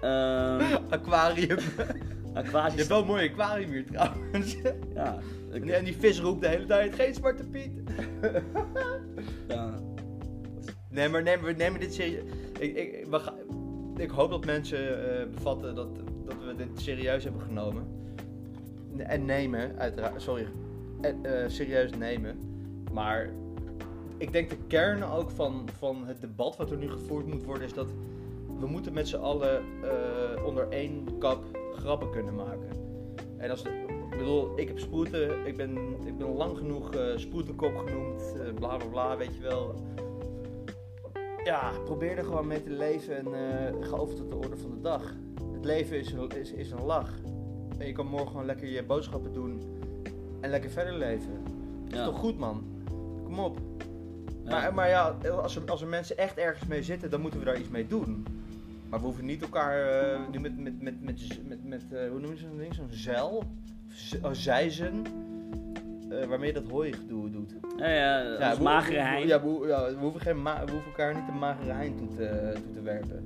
ehm 0.00 0.76
Aquarium. 0.90 1.58
Aquatie 2.34 2.70
Je 2.72 2.76
hebt 2.76 2.88
wel 2.88 3.00
een 3.00 3.06
mooi 3.06 3.28
aquarium 3.28 3.70
hier 3.70 3.84
trouwens. 3.86 4.56
Ja, 4.94 5.18
En 5.50 5.84
die 5.84 5.96
vis 5.96 6.20
roept 6.20 6.40
de 6.40 6.48
hele 6.48 6.66
tijd, 6.66 6.94
geen 6.94 7.14
Zwarte 7.14 7.44
Piet. 7.44 7.70
ja. 9.48 9.74
Nee, 10.90 11.08
maar 11.08 11.22
neem, 11.22 11.40
neem 11.56 11.78
dit 11.78 11.94
serieus. 11.94 12.22
Ik, 12.58 12.76
ik, 12.76 13.06
we 13.10 13.18
ga- 13.18 13.34
ik 13.96 14.10
hoop 14.10 14.30
dat 14.30 14.44
mensen 14.44 15.10
eh, 15.20 15.26
bevatten 15.34 15.74
dat, 15.74 15.96
dat 16.26 16.36
we 16.46 16.54
dit 16.56 16.68
serieus 16.80 17.24
hebben 17.24 17.42
genomen. 17.42 17.86
En 18.96 19.24
nemen, 19.24 19.78
uiteraard. 19.78 20.22
Sorry. 20.22 20.46
En, 21.00 21.24
eh, 21.24 21.48
serieus 21.48 21.90
nemen. 21.96 22.36
Maar 22.92 23.30
ik 24.18 24.32
denk 24.32 24.50
de 24.50 24.56
kern 24.66 25.04
ook 25.04 25.30
van, 25.30 25.68
van 25.78 26.06
het 26.06 26.20
debat 26.20 26.56
wat 26.56 26.70
er 26.70 26.76
nu 26.76 26.90
gevoerd 26.90 27.26
moet 27.26 27.44
worden, 27.44 27.64
is 27.64 27.72
dat 27.72 27.88
we 28.60 28.66
moeten 28.66 28.92
met 28.92 29.08
z'n 29.08 29.16
allen 29.16 29.62
eh, 29.82 30.44
onder 30.46 30.68
één 30.68 31.18
kap 31.18 31.44
grappen 31.72 32.10
kunnen 32.10 32.34
maken. 32.34 32.68
En 33.36 33.50
als 33.50 33.62
de, 33.62 33.68
ik 34.10 34.18
bedoel, 34.18 34.58
ik 34.58 34.68
heb 34.68 34.78
sproeten, 34.78 35.46
ik 35.46 35.56
ben, 35.56 35.76
ik 36.04 36.18
ben 36.18 36.36
lang 36.36 36.56
genoeg 36.56 36.90
sproetenkop 37.16 37.76
genoemd, 37.76 38.20
eh, 38.40 38.54
bla 38.54 38.76
bla 38.76 38.86
bla, 38.86 39.16
weet 39.16 39.34
je 39.36 39.42
wel. 39.42 39.74
Ja, 41.44 41.70
probeer 41.84 42.18
er 42.18 42.24
gewoon 42.24 42.46
mee 42.46 42.62
te 42.62 42.70
leven 42.70 43.16
en 43.16 43.26
eh 43.34 43.88
ga 43.88 43.96
over 43.96 44.14
tot 44.16 44.30
de 44.30 44.36
orde 44.36 44.56
van 44.56 44.70
de 44.70 44.80
dag. 44.80 45.14
Het 45.52 45.64
leven 45.64 45.98
is 45.98 46.12
een, 46.12 46.28
is, 46.30 46.52
is 46.52 46.70
een 46.70 46.84
lach. 46.84 47.10
En 47.78 47.86
je 47.86 47.92
kan 47.92 48.06
morgen 48.06 48.28
gewoon 48.30 48.46
lekker 48.46 48.68
je 48.68 48.82
boodschappen 48.84 49.32
doen 49.32 49.60
en 50.40 50.50
lekker 50.50 50.70
verder 50.70 50.94
leven. 50.94 51.42
Dat 51.84 51.92
is 51.92 51.98
Ja. 51.98 52.04
toch 52.04 52.18
goed, 52.18 52.38
man? 52.38 52.62
Kom 53.24 53.38
op. 53.38 53.58
Maar, 54.50 54.74
maar 54.74 54.88
ja, 54.88 55.16
als 55.42 55.56
er, 55.56 55.70
als 55.70 55.80
er 55.82 55.88
mensen 55.88 56.16
echt 56.18 56.36
ergens 56.38 56.68
mee 56.68 56.82
zitten, 56.82 57.10
dan 57.10 57.20
moeten 57.20 57.38
we 57.40 57.44
daar 57.46 57.58
iets 57.60 57.68
mee 57.68 57.86
doen. 57.86 58.26
Maar 58.88 58.98
we 58.98 59.04
hoeven 59.04 59.24
niet 59.24 59.42
elkaar 59.42 60.02
eh, 60.02 60.18
nu 60.32 60.38
met, 60.40 60.58
met, 60.58 60.82
met, 60.82 61.02
met, 61.02 61.20
z- 61.20 61.38
met, 61.48 61.64
met 61.64 61.82
eh, 61.92 62.08
hoe 62.10 62.20
noem 62.20 62.30
je 62.30 62.36
zo'n 62.36 62.56
ding? 62.58 62.74
Zo'n 62.74 62.88
zeil? 62.90 63.44
Oh, 64.22 64.30
zijzen. 64.32 65.02
eh, 66.10 66.24
waarmee 66.26 66.48
je 66.52 66.60
dat 66.60 66.70
hooi 66.70 66.92
gedoe 66.92 67.30
doet. 67.30 67.54
Ja, 67.76 67.88
ja, 67.88 68.56
we- 68.56 68.62
magere 68.62 68.94
we- 68.96 69.02
hein. 69.02 69.26
Ja, 69.26 69.42
we, 69.42 69.66
ja, 69.66 69.84
we, 69.84 69.94
hoeven 70.00 70.20
geen 70.20 70.42
ma- 70.42 70.64
we 70.64 70.70
hoeven 70.70 70.90
elkaar 70.90 71.14
niet 71.14 71.28
een 71.28 71.38
magere 71.38 71.72
hein 71.72 71.96
toe 71.96 72.08
te, 72.08 72.52
toe 72.54 72.72
te 72.72 72.82
werpen. 72.82 73.22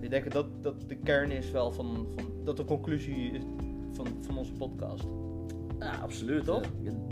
Ik 0.00 0.10
denk 0.10 0.32
dat 0.32 0.46
dat 0.60 0.74
de 0.88 0.96
kern 0.96 1.30
is 1.30 1.50
wel 1.50 1.72
van, 1.72 2.06
van 2.16 2.24
dat 2.44 2.56
de 2.56 2.64
conclusie 2.64 3.30
is 3.30 3.42
van, 3.92 4.06
van 4.20 4.38
onze 4.38 4.52
podcast. 4.52 5.04
Ja, 5.78 5.94
absoluut. 6.02 6.44
Toch? 6.44 6.62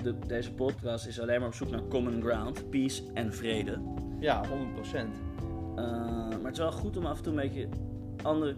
De- 0.02 0.14
deze 0.26 0.52
podcast 0.52 1.06
is 1.06 1.20
alleen 1.20 1.38
maar 1.38 1.48
op 1.48 1.54
zoek 1.54 1.70
naar 1.70 1.88
common 1.88 2.22
ground, 2.22 2.70
peace 2.70 3.02
en 3.14 3.32
vrede. 3.32 3.78
Ja, 4.20 4.42
100%. 4.48 5.20
Eh, 5.76 5.84
maar 6.28 6.42
het 6.42 6.52
is 6.52 6.58
wel 6.58 6.72
goed 6.72 6.96
om 6.96 7.06
af 7.06 7.16
en 7.16 7.22
toe 7.22 7.32
een 7.32 7.40
beetje 7.40 7.68
andere 8.22 8.56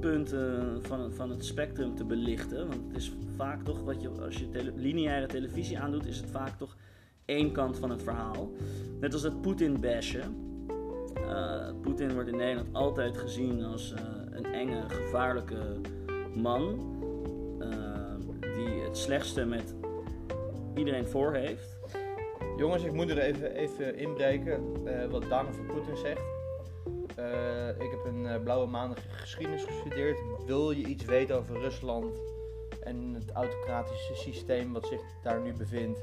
punten 0.00 0.78
van, 0.82 1.12
van 1.12 1.30
het 1.30 1.44
spectrum 1.44 1.94
te 1.94 2.04
belichten. 2.04 2.68
Want 2.68 2.80
het 2.88 2.96
is 2.96 3.12
vaak 3.36 3.62
toch 3.64 3.82
wat 3.82 4.02
je, 4.02 4.08
als 4.08 4.36
je 4.36 4.48
tele- 4.48 4.72
lineaire 4.76 5.26
televisie 5.26 5.78
aandoet, 5.78 6.06
is 6.06 6.16
het 6.16 6.30
vaak 6.30 6.58
toch 6.58 6.76
één 7.24 7.52
kant 7.52 7.78
van 7.78 7.90
het 7.90 8.02
verhaal. 8.02 8.50
Net 9.00 9.12
als 9.12 9.22
het 9.22 9.40
Poetin-bashen. 9.42 10.34
Eh, 11.28 11.68
Poetin 11.82 12.12
wordt 12.12 12.28
in 12.28 12.36
Nederland 12.36 12.68
altijd 12.72 13.16
gezien 13.18 13.64
als 13.64 13.92
eh, 13.92 14.00
een 14.30 14.44
enge, 14.44 14.82
gevaarlijke 14.88 15.56
man. 16.34 16.90
Het 18.92 19.00
slechtste 19.00 19.44
met 19.44 19.74
iedereen 20.74 21.06
voor 21.06 21.34
heeft. 21.34 21.78
Jongens, 22.56 22.82
ik 22.82 22.92
moet 22.92 23.10
er 23.10 23.18
even, 23.18 23.54
even 23.54 23.96
inbreken 23.96 24.86
eh, 24.86 25.10
wat 25.10 25.28
Daan 25.28 25.48
over 25.48 25.64
Poetin 25.64 25.96
zegt. 25.96 26.20
Eh, 27.16 27.68
ik 27.68 27.90
heb 27.90 28.04
een 28.04 28.26
eh, 28.26 28.42
blauwe 28.42 28.66
maandag 28.66 28.98
geschiedenis 29.10 29.64
gestudeerd. 29.64 30.18
Wil 30.46 30.70
je 30.70 30.86
iets 30.86 31.04
weten 31.04 31.36
over 31.36 31.60
Rusland 31.60 32.22
en 32.82 33.14
het 33.14 33.30
autocratische 33.30 34.14
systeem 34.14 34.72
wat 34.72 34.86
zich 34.86 35.00
daar 35.22 35.40
nu 35.40 35.52
bevindt? 35.52 36.00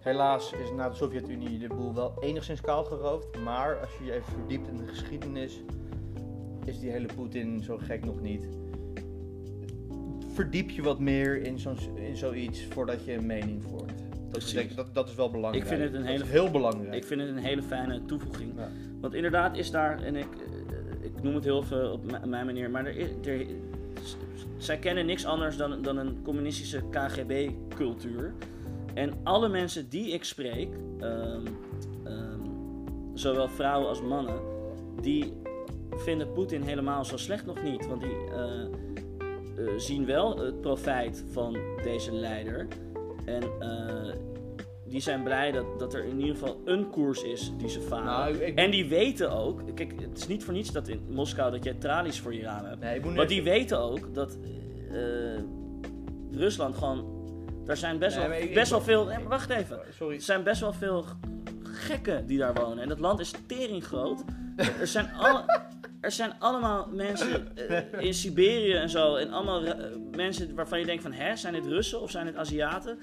Helaas 0.00 0.52
is 0.52 0.70
na 0.70 0.88
de 0.88 0.94
Sovjet-Unie 0.94 1.58
de 1.58 1.74
boel 1.74 1.94
wel 1.94 2.14
enigszins 2.20 2.60
kaal 2.60 2.84
geroofd. 2.84 3.38
Maar 3.38 3.80
als 3.80 3.98
je 3.98 4.04
je 4.04 4.12
even 4.12 4.32
verdiept 4.32 4.68
in 4.68 4.76
de 4.76 4.86
geschiedenis, 4.86 5.62
is 6.64 6.80
die 6.80 6.90
hele 6.90 7.08
Poetin 7.14 7.62
zo 7.62 7.78
gek 7.78 8.04
nog 8.04 8.20
niet. 8.20 8.48
Verdiep 10.34 10.70
je 10.70 10.82
wat 10.82 10.98
meer 10.98 11.42
in, 11.42 11.58
zo'n, 11.58 11.76
in 11.94 12.16
zoiets 12.16 12.64
voordat 12.64 13.04
je 13.04 13.12
een 13.12 13.26
mening 13.26 13.62
vormt. 13.62 13.92
Dat 14.30 14.50
denk 14.54 14.76
dat, 14.76 14.94
dat 14.94 15.08
is 15.08 15.14
wel 15.14 15.30
belangrijk. 15.30 15.64
Ik 15.64 15.70
vind 15.70 15.82
het 15.82 15.94
een 15.94 16.04
hele- 16.06 16.24
heel 16.24 16.50
belangrijk. 16.50 16.94
Ik 16.94 17.04
vind 17.04 17.20
het 17.20 17.28
een 17.30 17.38
hele 17.38 17.62
fijne 17.62 18.04
toevoeging. 18.04 18.52
Ja. 18.56 18.68
Want 19.00 19.14
inderdaad 19.14 19.56
is 19.56 19.70
daar, 19.70 20.02
en 20.02 20.16
ik, 20.16 20.26
eh, 20.26 21.04
ik 21.04 21.22
noem 21.22 21.34
het 21.34 21.44
heel 21.44 21.62
veel 21.62 21.92
op 21.92 22.26
mijn 22.26 22.46
manier, 22.46 22.70
maar 22.70 22.86
er, 22.86 22.96
er, 23.24 23.46
zij 24.56 24.78
kennen 24.78 25.06
niks 25.06 25.24
anders 25.24 25.56
dan, 25.56 25.82
dan 25.82 25.96
een 25.96 26.22
communistische 26.22 26.82
KGB-cultuur. 26.90 28.32
En 28.94 29.12
alle 29.22 29.48
mensen 29.48 29.88
die 29.88 30.12
ik 30.12 30.24
spreek, 30.24 30.68
ehm, 31.00 31.46
ehm, 32.04 32.40
zowel 33.14 33.48
vrouwen 33.48 33.88
als 33.88 34.02
mannen, 34.02 34.40
die 35.00 35.32
vinden 35.90 36.32
Poetin 36.32 36.62
helemaal 36.62 37.04
zo 37.04 37.16
slecht 37.16 37.46
nog 37.46 37.62
niet. 37.62 37.86
Want 37.86 38.00
die 38.02 38.16
eh, 38.32 38.93
eh, 39.58 39.64
zien 39.76 40.06
wel 40.06 40.38
het 40.38 40.60
profijt 40.60 41.24
van 41.32 41.56
deze 41.82 42.12
leider. 42.12 42.66
En 43.24 43.42
eh, 43.60 44.12
die 44.86 45.00
zijn 45.00 45.22
blij 45.22 45.52
dat, 45.52 45.78
dat 45.78 45.94
er 45.94 46.04
in 46.04 46.20
ieder 46.20 46.34
geval 46.36 46.60
een 46.64 46.90
koers 46.90 47.22
is 47.22 47.52
die 47.58 47.68
ze 47.68 47.80
varen. 47.80 48.04
Nou, 48.04 48.34
ik- 48.36 48.58
En 48.58 48.70
die 48.70 48.88
weten 48.88 49.30
ook, 49.32 49.60
kijk, 49.74 50.00
het 50.00 50.18
is 50.18 50.26
niet 50.26 50.44
voor 50.44 50.54
niets 50.54 50.72
dat 50.72 50.88
in 50.88 51.00
Moskou 51.08 51.50
dat 51.50 51.64
jij 51.64 51.74
tralies 51.74 52.20
voor 52.20 52.34
je 52.34 52.42
raam 52.42 52.64
hebt. 52.64 52.80
Nee, 52.80 53.00
Want 53.00 53.28
die 53.28 53.42
weten 53.42 53.78
ook 53.80 54.14
dat 54.14 54.38
eh, 54.90 54.96
Rusland 56.32 56.74
gewoon, 56.76 57.04
daar 57.64 57.76
zijn 57.76 57.98
best 57.98 58.16
Nee, 58.16 58.28
wel, 58.28 58.34
maar 58.38 58.48
ik- 58.48 58.54
best 58.54 58.66
ik- 58.66 58.72
wel 58.72 58.80
veel, 58.80 59.04
nee, 59.04 59.18
maar 59.18 59.28
wacht 59.28 59.50
even. 59.50 59.80
Sorry. 59.90 60.14
Er 60.14 60.22
zijn 60.22 60.42
best 60.42 60.60
wel 60.60 60.72
veel 60.72 61.04
gekken 61.62 62.26
die 62.26 62.38
daar 62.38 62.54
wonen. 62.54 62.78
En 62.82 62.88
dat 62.88 63.00
land 63.00 63.20
is 63.20 63.32
tering 63.46 63.84
groot. 63.84 64.24
Er 64.80 64.86
zijn, 64.86 65.12
alle, 65.12 65.44
er 66.04 66.10
zijn 66.12 66.32
allemaal 66.38 66.88
mensen 66.92 67.56
eh, 67.68 68.02
in 68.06 68.14
Siberië 68.14 68.72
en 68.72 68.88
zo. 68.90 69.14
En 69.14 69.30
allemaal 69.30 69.62
mensen 70.16 70.54
waarvan 70.54 70.78
je 70.78 70.86
denkt 70.86 71.02
van... 71.02 71.12
Hè, 71.12 71.36
zijn 71.36 71.52
dit 71.52 71.66
Russen 71.66 72.00
of 72.00 72.10
zijn 72.10 72.26
dit 72.26 72.36
Aziaten? 72.36 72.98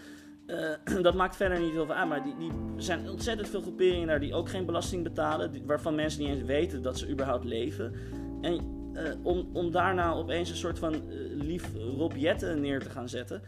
Eh, 0.45 0.69
dat 1.01 1.13
maakt 1.15 1.35
verder 1.35 1.59
niet 1.59 1.71
heel 1.71 1.85
veel 1.85 1.95
aan. 1.95 2.07
Maar 2.07 2.23
die, 2.23 2.35
die 2.37 2.51
zijn 2.77 3.09
ontzettend 3.09 3.49
veel 3.49 3.61
groeperingen 3.61 4.07
daar 4.07 4.19
die 4.19 4.33
ook 4.33 4.49
geen 4.49 4.65
belasting 4.65 5.03
betalen. 5.03 5.51
die- 5.51 5.63
waarvan 5.65 5.95
mensen 5.95 6.21
niet 6.21 6.29
eens 6.29 6.43
weten 6.43 6.81
dat 6.81 6.97
ze 6.97 7.09
überhaupt 7.09 7.43
leven. 7.45 7.93
En 8.41 8.53
eh, 8.93 9.03
om, 9.23 9.49
om 9.53 9.71
daarna 9.71 10.13
opeens 10.13 10.49
een 10.49 10.55
soort 10.55 10.79
van 10.79 11.01
lief 11.37 11.69
Rob 11.97 12.13
Jetten 12.15 12.61
neer 12.61 12.79
te 12.79 12.89
gaan 12.89 13.09
zetten... 13.09 13.41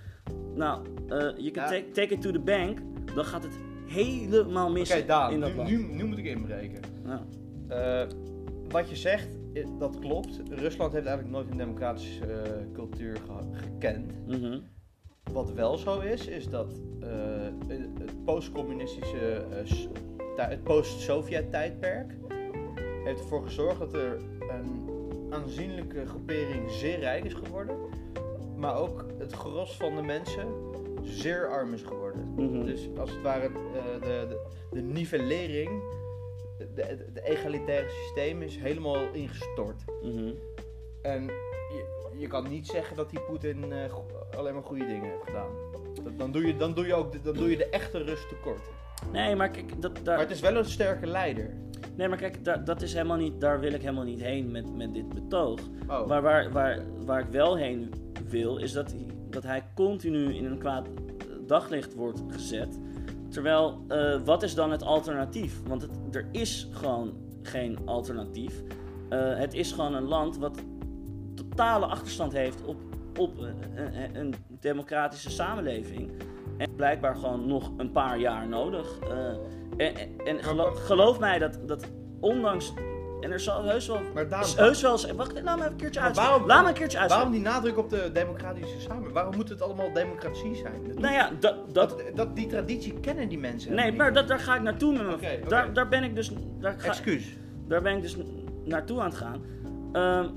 Nou, 0.56 0.86
je 1.38 1.52
kan 1.52 1.64
Ja. 1.64 1.70
take, 1.70 1.92
take 1.92 2.14
it 2.14 2.22
to 2.22 2.32
the 2.32 2.40
bank. 2.40 2.80
Dan 3.16 3.26
gaat 3.26 3.44
het 3.44 3.54
helemaal 3.86 4.72
mis 4.72 4.90
in 4.96 5.08
dat 5.08 5.32
nu, 5.32 5.38
land. 5.38 5.70
nu, 5.70 5.78
nu 5.78 6.04
moet 6.04 6.18
ik 6.18 6.26
inbreken. 6.26 6.80
Eh, 7.68 8.02
wat 8.70 8.90
je 8.90 8.96
zegt, 8.96 9.28
dat 9.80 10.00
klopt. 10.00 10.42
Rusland 10.50 10.94
heeft 10.94 11.06
eigenlijk 11.06 11.36
nooit 11.38 11.52
een 11.52 11.58
democratische 11.58 12.26
eh, 12.26 12.52
cultuur 12.74 13.16
ge- 13.16 13.58
gekend. 13.58 14.28
mhm. 14.28 14.60
Wat 15.32 15.52
wel 15.52 15.78
zo 15.78 16.00
is, 16.00 16.28
is 16.28 16.50
dat 16.50 16.82
eh, 17.02 17.08
het 17.98 18.24
postcommunistische, 18.26 19.46
eh, 20.36 20.48
het 20.48 20.64
post-Sovjet 20.64 21.52
tijdperk 21.52 22.12
heeft 23.04 23.20
ervoor 23.20 23.44
gezorgd 23.44 23.80
dat 23.80 23.94
er 23.94 24.20
een 24.40 24.88
aanzienlijke 25.30 26.06
groepering 26.06 26.72
zeer 26.72 27.00
rijk 27.00 27.24
is 27.24 27.34
geworden, 27.34 27.76
maar 28.56 28.78
ook 28.78 29.06
het 29.18 29.34
gros 29.34 29.78
van 29.78 29.96
de 29.96 30.02
mensen 30.02 30.48
zeer 31.02 31.48
arm 31.48 31.74
is 31.74 31.82
geworden. 31.82 32.34
Mhm. 32.36 32.66
Dus 32.66 32.90
als 32.98 33.10
het 33.12 33.22
ware 33.22 33.52
de, 33.52 33.98
de, 34.02 34.40
de 34.72 34.82
nivellering, 34.82 35.70
de 36.76 37.22
egalitaire 37.24 37.90
systeem 37.90 38.42
is 38.42 38.58
helemaal 38.58 39.12
ingestort. 39.12 39.84
Mhm. 40.04 40.32
En 41.02 41.24
je, 41.70 41.86
je 42.18 42.28
kan 42.28 42.50
niet 42.50 42.68
zeggen 42.68 42.96
dat 42.96 43.10
die 43.10 43.20
Poetin 43.20 43.72
eh, 43.72 43.94
alleen 44.38 44.54
maar 44.54 44.64
goede 44.64 44.86
dingen 44.86 45.10
heeft 45.10 45.24
gedaan. 45.26 45.52
Dat- 46.04 46.18
Dan 46.20 46.32
doe 46.32 46.48
je, 46.48 46.56
dan 46.58 46.74
doe 46.74 46.86
je 46.88 46.94
ook 46.94 47.12
de, 47.12 47.22
dan 47.22 47.34
doe 47.34 47.50
je 47.50 47.58
de 47.58 47.70
echte 47.70 47.98
Rus 48.04 48.28
tekort. 48.28 48.62
Nee, 49.12 49.36
maar 49.36 49.50
kijk, 49.50 49.82
dat, 49.82 49.94
Maar 49.94 50.04
daar, 50.04 50.20
het 50.20 50.32
is 50.32 50.40
wel 50.40 50.56
een 50.56 50.66
sterke 50.66 51.08
leider. 51.08 51.54
nee, 51.96 52.08
maar 52.08 52.18
kijk 52.18 52.44
daar, 52.46 52.64
dat 52.64 52.82
is 52.82 52.94
helemaal 52.94 53.18
niet, 53.18 53.42
daar 53.42 53.60
wil 53.60 53.74
ik 53.74 53.82
helemaal 53.82 54.04
niet 54.04 54.22
heen 54.22 54.52
met, 54.52 54.76
met 54.76 54.94
dit 54.94 55.10
betoog. 55.10 55.60
Oh. 55.90 56.08
Maar 56.08 56.22
waar, 56.22 56.52
waar, 56.52 56.84
waar 57.06 57.20
ik 57.20 57.28
wel 57.28 57.58
heen 57.58 57.94
wil, 58.28 58.58
is 58.58 58.72
dat, 58.72 58.92
hij- 58.92 59.06
dat 59.30 59.44
hij 59.44 59.64
continu 59.76 60.34
in 60.36 60.46
een 60.46 60.58
kwaad 60.58 60.88
daglicht 61.48 61.94
wordt 61.96 62.22
gezet. 62.28 62.80
Terwijl, 63.34 63.84
eh, 63.88 64.16
wat 64.26 64.44
is 64.44 64.56
dan 64.56 64.72
het 64.72 64.84
alternatief? 64.84 65.62
Want 65.68 65.82
het, 65.82 65.92
er 66.16 66.28
is 66.32 66.68
gewoon 66.72 67.14
geen 67.42 67.78
alternatief. 67.86 68.62
Eh, 69.10 69.20
het 69.38 69.54
is 69.54 69.72
gewoon 69.72 69.94
een 69.96 70.08
land 70.08 70.38
wat 70.38 70.60
totale 71.36 71.86
achterstand 71.86 72.34
heeft 72.34 72.66
op, 72.66 72.78
op 73.20 73.38
eh, 73.40 73.46
een, 73.76 74.20
een 74.20 74.34
democratische 74.60 75.30
samenleving. 75.30 76.12
En 76.58 76.76
blijkbaar 76.76 77.16
gewoon 77.16 77.48
nog 77.48 77.72
een 77.78 77.92
paar 77.92 78.20
jaar 78.20 78.48
nodig. 78.48 79.00
En 79.78 79.96
en, 79.96 80.18
en 80.26 80.44
gelo- 80.44 80.70
wat- 80.70 80.80
geloof 80.80 81.20
mij 81.20 81.40
dat, 81.40 81.60
dat 81.68 81.86
ondanks. 82.20 82.74
En 83.24 83.32
er 83.32 83.40
zal 83.40 83.64
heus 83.64 83.88
wel. 83.88 84.02
Maar 84.14 84.42
is 84.42 84.54
heus 84.56 84.82
wel 84.82 84.92
eens- 84.92 85.12
wacht, 85.12 85.42
laat 85.42 85.44
me 85.58 85.62
even 85.62 85.72
een 85.72 85.78
keertje 85.78 86.00
uit. 86.00 86.16
waarom- 86.16 86.46
Laat 86.46 86.62
me 86.64 86.68
een 86.68 86.74
keertje 86.74 86.98
uit. 87.00 87.10
waarom 87.10 87.32
die 87.32 87.42
nadruk 87.42 87.78
op 87.78 87.90
de 87.90 88.10
democratische 88.14 88.80
samenleving? 88.80 89.14
Waarom 89.14 89.36
moet 89.36 89.50
het 89.50 89.62
allemaal 89.62 89.94
democratie 89.94 90.56
zijn? 90.56 90.88
Dat, 90.88 91.00
Nou 91.00 91.14
ja, 91.14 91.30
dat. 91.40 91.74
dat 91.74 92.02
dat, 92.16 92.36
die 92.36 92.48
traditie 92.48 92.94
kennen 93.00 93.30
die 93.30 93.40
mensen 93.40 93.74
nee, 93.76 93.92
maar 93.94 94.14
dat, 94.14 94.28
daar 94.28 94.40
ga 94.40 94.56
ik 94.56 94.62
naartoe 94.62 94.94
met 94.94 95.22
me. 95.22 95.40
Daar, 95.48 95.74
daar 95.74 95.88
ben 95.88 96.04
ik 96.04 96.16
dus. 96.16 96.32
Daar 96.60 96.76
ga, 96.78 96.88
Excuus. 96.88 97.38
Daar 97.68 97.82
ben 97.82 97.96
ik 97.96 98.02
dus 98.02 98.18
naartoe 98.66 99.00
aan 99.00 99.06
het 99.10 99.16
gaan. 99.18 99.42
Ehm, 99.92 100.28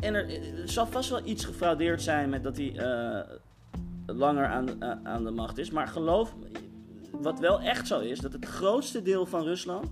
en 0.00 0.14
er, 0.14 0.28
er 0.30 0.68
zal 0.68 0.86
vast 0.86 1.10
wel 1.10 1.20
iets 1.24 1.44
gefraudeerd 1.44 2.02
zijn 2.02 2.28
met 2.30 2.42
dat 2.42 2.56
hij 2.56 2.72
eh, 2.76 3.20
langer 4.06 4.46
aan, 4.46 4.84
aan 5.06 5.24
de 5.24 5.30
macht 5.30 5.58
is. 5.58 5.70
Maar 5.70 5.88
geloof 5.88 6.34
wat 7.10 7.38
wel 7.40 7.60
echt 7.60 7.86
zo 7.86 7.98
is, 8.00 8.18
dat 8.18 8.32
het 8.32 8.44
grootste 8.44 9.02
deel 9.02 9.26
van 9.26 9.42
Rusland, 9.42 9.86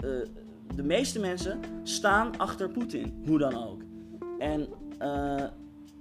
eh, 0.00 0.08
de 0.74 0.82
meeste 0.82 1.20
mensen, 1.20 1.60
staan 1.82 2.36
achter 2.38 2.70
Poetin. 2.70 3.22
Hoe 3.26 3.38
dan 3.38 3.54
ook. 3.68 3.80
En 4.38 4.68
eh, 4.98 5.44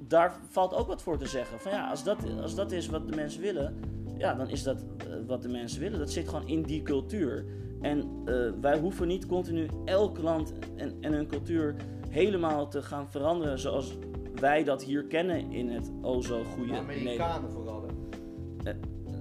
daar 0.07 0.35
valt 0.49 0.73
ook 0.73 0.87
wat 0.87 1.01
voor 1.01 1.17
te 1.17 1.27
zeggen. 1.27 1.59
Van 1.59 1.71
ja, 1.71 1.89
als 1.89 2.03
dat, 2.03 2.17
als 2.41 2.55
dat 2.55 2.71
is 2.71 2.87
wat 2.87 3.07
de 3.07 3.15
mensen 3.15 3.41
willen, 3.41 3.75
ja, 4.17 4.33
dan 4.33 4.49
is 4.49 4.63
dat 4.63 4.85
eh, 4.97 5.05
wat 5.27 5.41
de 5.41 5.49
mensen 5.49 5.79
willen. 5.79 5.99
Dat 5.99 6.11
zit 6.11 6.29
gewoon 6.29 6.47
in 6.47 6.61
die 6.61 6.81
cultuur. 6.81 7.45
En 7.81 8.21
eh, 8.25 8.35
wij 8.61 8.79
hoeven 8.79 9.07
niet 9.07 9.25
continu 9.25 9.67
elk 9.85 10.17
land 10.17 10.53
en, 10.75 10.93
en 11.01 11.13
hun 11.13 11.27
cultuur 11.27 11.75
helemaal 12.09 12.67
te 12.67 12.81
gaan 12.81 13.09
veranderen 13.09 13.59
zoals 13.59 13.97
wij 14.35 14.63
dat 14.63 14.83
hier 14.83 15.03
kennen 15.03 15.51
in 15.51 15.69
het 15.69 15.91
o 16.01 16.21
zo 16.21 16.43
goede. 16.43 16.77
Amerikanen 16.77 17.51
vooral. 17.51 17.85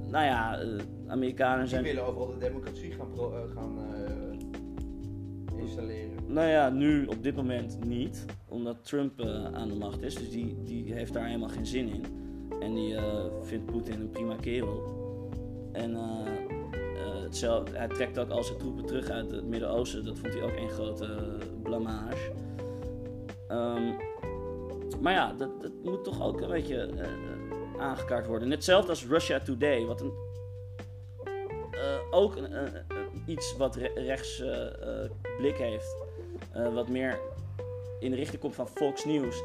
Nou 0.09 0.25
ja, 0.27 0.61
Amerikanen 1.07 1.59
Die 1.61 1.69
zijn. 1.69 1.83
willen 1.83 2.05
overal 2.05 2.29
de 2.29 2.39
democratie 2.39 2.93
gaan, 2.93 3.09
gaan 3.55 3.94
installeren. 5.65 6.11
Nou 6.27 6.49
ja, 6.49 6.69
nu 6.71 7.07
op 7.07 7.23
dit 7.23 7.37
moment 7.37 7.85
niet, 7.85 8.25
omdat 8.49 8.85
Trump 8.85 9.21
eh, 9.21 9.45
aan 9.45 9.69
de 9.69 9.75
macht 9.75 10.03
is. 10.03 10.15
Dus 10.15 10.31
die, 10.31 10.63
die 10.63 10.93
heeft 10.93 11.13
daar 11.13 11.27
helemaal 11.27 11.49
geen 11.49 11.67
zin 11.67 11.89
in. 11.89 12.05
En 12.61 12.75
die 12.75 12.97
eh, 12.97 13.25
vindt 13.43 13.67
Poetin 13.67 14.01
een 14.01 14.11
prima 14.11 14.35
kerel. 14.41 14.83
En 15.73 15.95
eh, 15.95 17.23
hetzelfde, 17.23 17.77
hij 17.77 17.89
trekt 17.89 18.19
ook 18.19 18.31
al 18.31 18.45
zijn 18.45 18.59
troepen 18.59 18.85
terug 18.87 19.09
uit 19.11 19.31
het 19.31 19.45
Midden-Oosten. 19.47 20.05
Dat 20.05 20.19
vond 20.19 20.35
hij 20.35 20.43
ook 20.43 20.57
een 20.57 20.71
grote 20.71 21.39
blamage. 21.63 22.33
Ehm, 23.49 23.93
maar 25.01 25.13
ja, 25.13 25.33
dat, 25.33 25.63
dat 25.63 25.73
moet 25.83 26.05
toch 26.05 26.23
ook 26.23 26.41
een 26.41 26.49
beetje 26.51 26.89
aangekaart 27.79 28.27
worden. 28.27 28.49
Net 28.49 28.57
hetzelfde 28.57 28.91
als 28.91 29.07
Russia 29.07 29.39
Today, 29.41 29.85
wat 29.85 30.01
een, 30.01 30.13
ook 32.11 32.37
een- 32.37 32.53
iets 33.27 33.57
wat 33.57 33.77
re- 33.77 33.93
rechts 33.95 34.41
eh, 34.41 34.67
eh, 34.67 35.11
blik 35.39 35.57
heeft. 35.57 35.97
Eh, 36.53 36.75
wat 36.75 36.89
meer 36.89 37.19
in 38.01 38.11
de 38.11 38.17
richting 38.17 38.41
komt 38.41 38.55
van 38.55 38.69
Fox 38.69 39.05
News. 39.05 39.43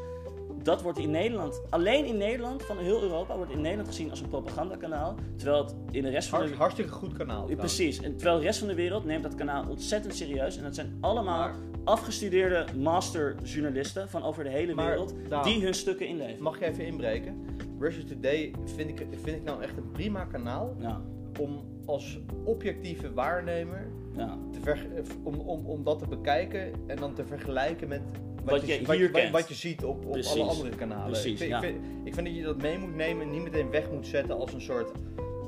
Dat 0.62 0.82
wordt 0.82 0.98
in 0.98 1.10
Nederland, 1.10 1.62
alleen 1.70 2.04
in 2.04 2.16
Nederland, 2.16 2.62
van 2.62 2.78
heel 2.78 3.02
Europa, 3.02 3.36
wordt 3.36 3.52
in 3.52 3.60
Nederland 3.60 3.88
gezien 3.88 4.10
als 4.10 4.20
een 4.20 4.28
propagandakanaal. 4.28 5.14
Terwijl 5.36 5.64
het 5.64 5.74
in 5.90 6.02
de 6.02 6.08
rest 6.10 6.28
van 6.28 6.38
de 6.38 6.44
Hart, 6.44 6.58
hartstikke 6.58 6.90
goed 6.90 7.12
kanaal. 7.12 7.40
ja, 7.40 7.44
trouwens. 7.46 7.74
Precies. 7.76 8.00
En 8.00 8.16
terwijl 8.16 8.38
de 8.38 8.44
rest 8.44 8.58
van 8.58 8.68
de 8.68 8.74
wereld 8.74 9.04
neemt 9.04 9.22
dat 9.22 9.34
kanaal 9.34 9.64
ontzettend 9.68 10.14
serieus. 10.14 10.56
En 10.56 10.62
dat 10.62 10.74
zijn 10.74 10.98
allemaal 11.00 11.38
Maar- 11.38 11.54
afgestudeerde 11.84 12.64
masterjournalisten 12.78 14.08
van 14.08 14.22
over 14.22 14.44
de 14.44 14.50
hele 14.50 14.74
Maar, 14.74 14.86
wereld 14.88 15.14
die 15.44 15.62
hun 15.64 15.74
stukken 15.74 16.06
inleveren. 16.06 16.42
Mag 16.42 16.58
je 16.58 16.64
even 16.64 16.86
inbreken? 16.86 17.44
Russia 17.78 18.02
Today 18.08 18.52
vind 18.64 18.88
ik, 18.88 19.06
vind 19.22 19.36
ik 19.36 19.44
nou 19.44 19.62
echt 19.62 19.76
een 19.76 19.90
prima 19.92 20.24
kanaal 20.24 20.74
Ja. 20.78 21.00
om 21.40 21.64
als 21.90 22.18
objectieve 22.44 23.12
waarnemer 23.12 23.90
Ja. 24.16 24.38
te 24.52 24.60
ver- 24.60 24.86
om, 25.22 25.34
om, 25.34 25.66
om 25.66 25.84
dat 25.84 25.98
te 25.98 26.06
bekijken 26.08 26.72
en 26.86 26.96
dan 26.96 27.14
te 27.14 27.24
vergelijken 27.24 27.88
met 27.88 28.00
Wat 28.44 28.66
je 28.66 28.72
hier 28.92 29.10
wat, 29.12 29.30
wat 29.30 29.48
je 29.48 29.54
ziet 29.54 29.84
op, 29.84 30.04
op 30.04 30.10
Precies. 30.12 30.40
alle 30.40 30.50
andere 30.50 30.76
kanalen. 30.76 31.06
Precies, 31.10 31.30
ik, 31.30 31.36
vind, 31.38 31.50
ja. 31.50 31.56
ik, 31.56 31.62
vind, 31.64 31.76
ik 32.04 32.14
vind 32.14 32.26
dat 32.26 32.36
je 32.36 32.42
dat 32.42 32.62
mee 32.62 32.78
moet 32.78 32.94
nemen 32.94 33.22
en 33.26 33.30
niet 33.30 33.42
meteen 33.42 33.70
weg 33.70 33.90
moet 33.90 34.06
zetten 34.06 34.36
als 34.38 34.52
een 34.52 34.60
soort 34.60 34.90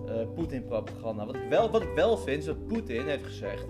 eh 0.07 0.15
Poetin-propaganda. 0.35 1.27
Wat, 1.27 1.35
ik 1.35 1.49
wel- 1.49 1.71
wat 1.71 1.83
ik 1.83 1.93
wel 1.95 2.17
vind, 2.17 2.39
is 2.39 2.45
dat 2.45 2.67
Poetin 2.67 3.07
heeft 3.07 3.25
gezegd... 3.25 3.67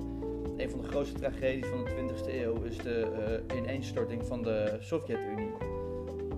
een 0.56 0.70
van 0.70 0.80
de 0.80 0.86
grootste 0.86 1.18
tragedies 1.18 1.66
van 1.66 1.84
de 1.84 1.90
20e 1.90 2.34
eeuw 2.42 2.62
is 2.62 2.76
de 2.76 3.06
eh, 3.50 3.56
ineenstorting 3.58 4.26
van 4.26 4.42
de 4.42 4.76
Sovjet-Unie. 4.80 5.50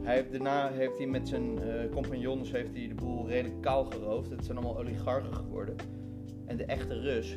Hij 0.02 0.14
heeft, 0.14 0.30
daarna 0.30 0.70
heeft 0.70 0.98
hij 0.98 1.06
met 1.06 1.28
zijn 1.28 1.58
eh, 1.62 1.90
compagnons 1.92 2.52
heeft 2.52 2.74
hij 2.74 2.88
de 2.88 2.94
boel 2.94 3.28
redelijk 3.28 3.60
kaal 3.62 3.84
geroofd. 3.84 4.30
Het 4.30 4.44
zijn 4.44 4.56
allemaal 4.58 4.78
oligarchen 4.78 5.34
geworden. 5.34 5.74
En 6.46 6.56
de 6.56 6.64
echte 6.64 7.00
Rus, 7.00 7.36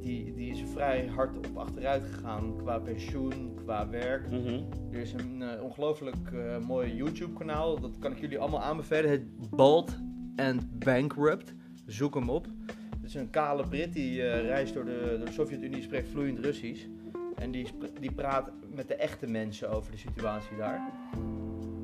die, 0.00 0.34
die 0.34 0.50
is 0.50 0.62
vrij 0.72 1.06
hard 1.06 1.36
op 1.36 1.56
achteruit 1.56 2.02
gegaan 2.12 2.56
qua 2.56 2.78
pensioen, 2.78 3.54
qua 3.64 3.88
werk. 3.88 4.30
Mhm. 4.30 4.60
Er 4.92 5.00
is 5.00 5.12
een 5.12 5.42
eh, 5.42 5.62
ongelooflijk 5.62 6.32
eh, 6.32 6.58
mooi 6.58 6.94
YouTube-kanaal. 6.94 7.80
Dat 7.80 7.98
kan 7.98 8.12
ik 8.12 8.20
jullie 8.20 8.38
allemaal 8.38 8.62
aanbevelen. 8.62 9.10
Het 9.10 9.50
Bald 9.50 9.98
and 10.36 10.78
Bankrupt. 10.78 11.54
Zoek 11.86 12.14
hem 12.14 12.30
op. 12.30 12.46
Het 13.00 13.12
is 13.12 13.14
een 13.14 13.30
kale 13.30 13.68
Brit 13.68 13.92
die 13.92 14.22
eh, 14.22 14.46
reist 14.46 14.74
door 14.74 14.84
de, 14.84 15.14
door 15.16 15.26
de 15.26 15.32
Sovjet-Unie, 15.32 15.82
spreekt 15.82 16.08
vloeiend 16.08 16.38
Russisch. 16.38 16.86
En 17.36 17.50
die, 17.50 17.66
die 18.00 18.12
praat 18.12 18.50
met 18.74 18.88
de 18.88 18.94
echte 18.94 19.26
mensen 19.26 19.70
over 19.70 19.92
de 19.92 19.98
situatie 19.98 20.56
daar. 20.56 20.92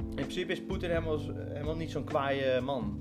In 0.09 0.27
principe 0.27 0.53
is 0.53 0.63
Poetin 0.63 0.89
helemaal, 0.89 1.19
helemaal 1.35 1.77
niet 1.77 1.91
zo'n 1.91 2.05
kwaaie 2.05 2.61
man. 2.61 3.01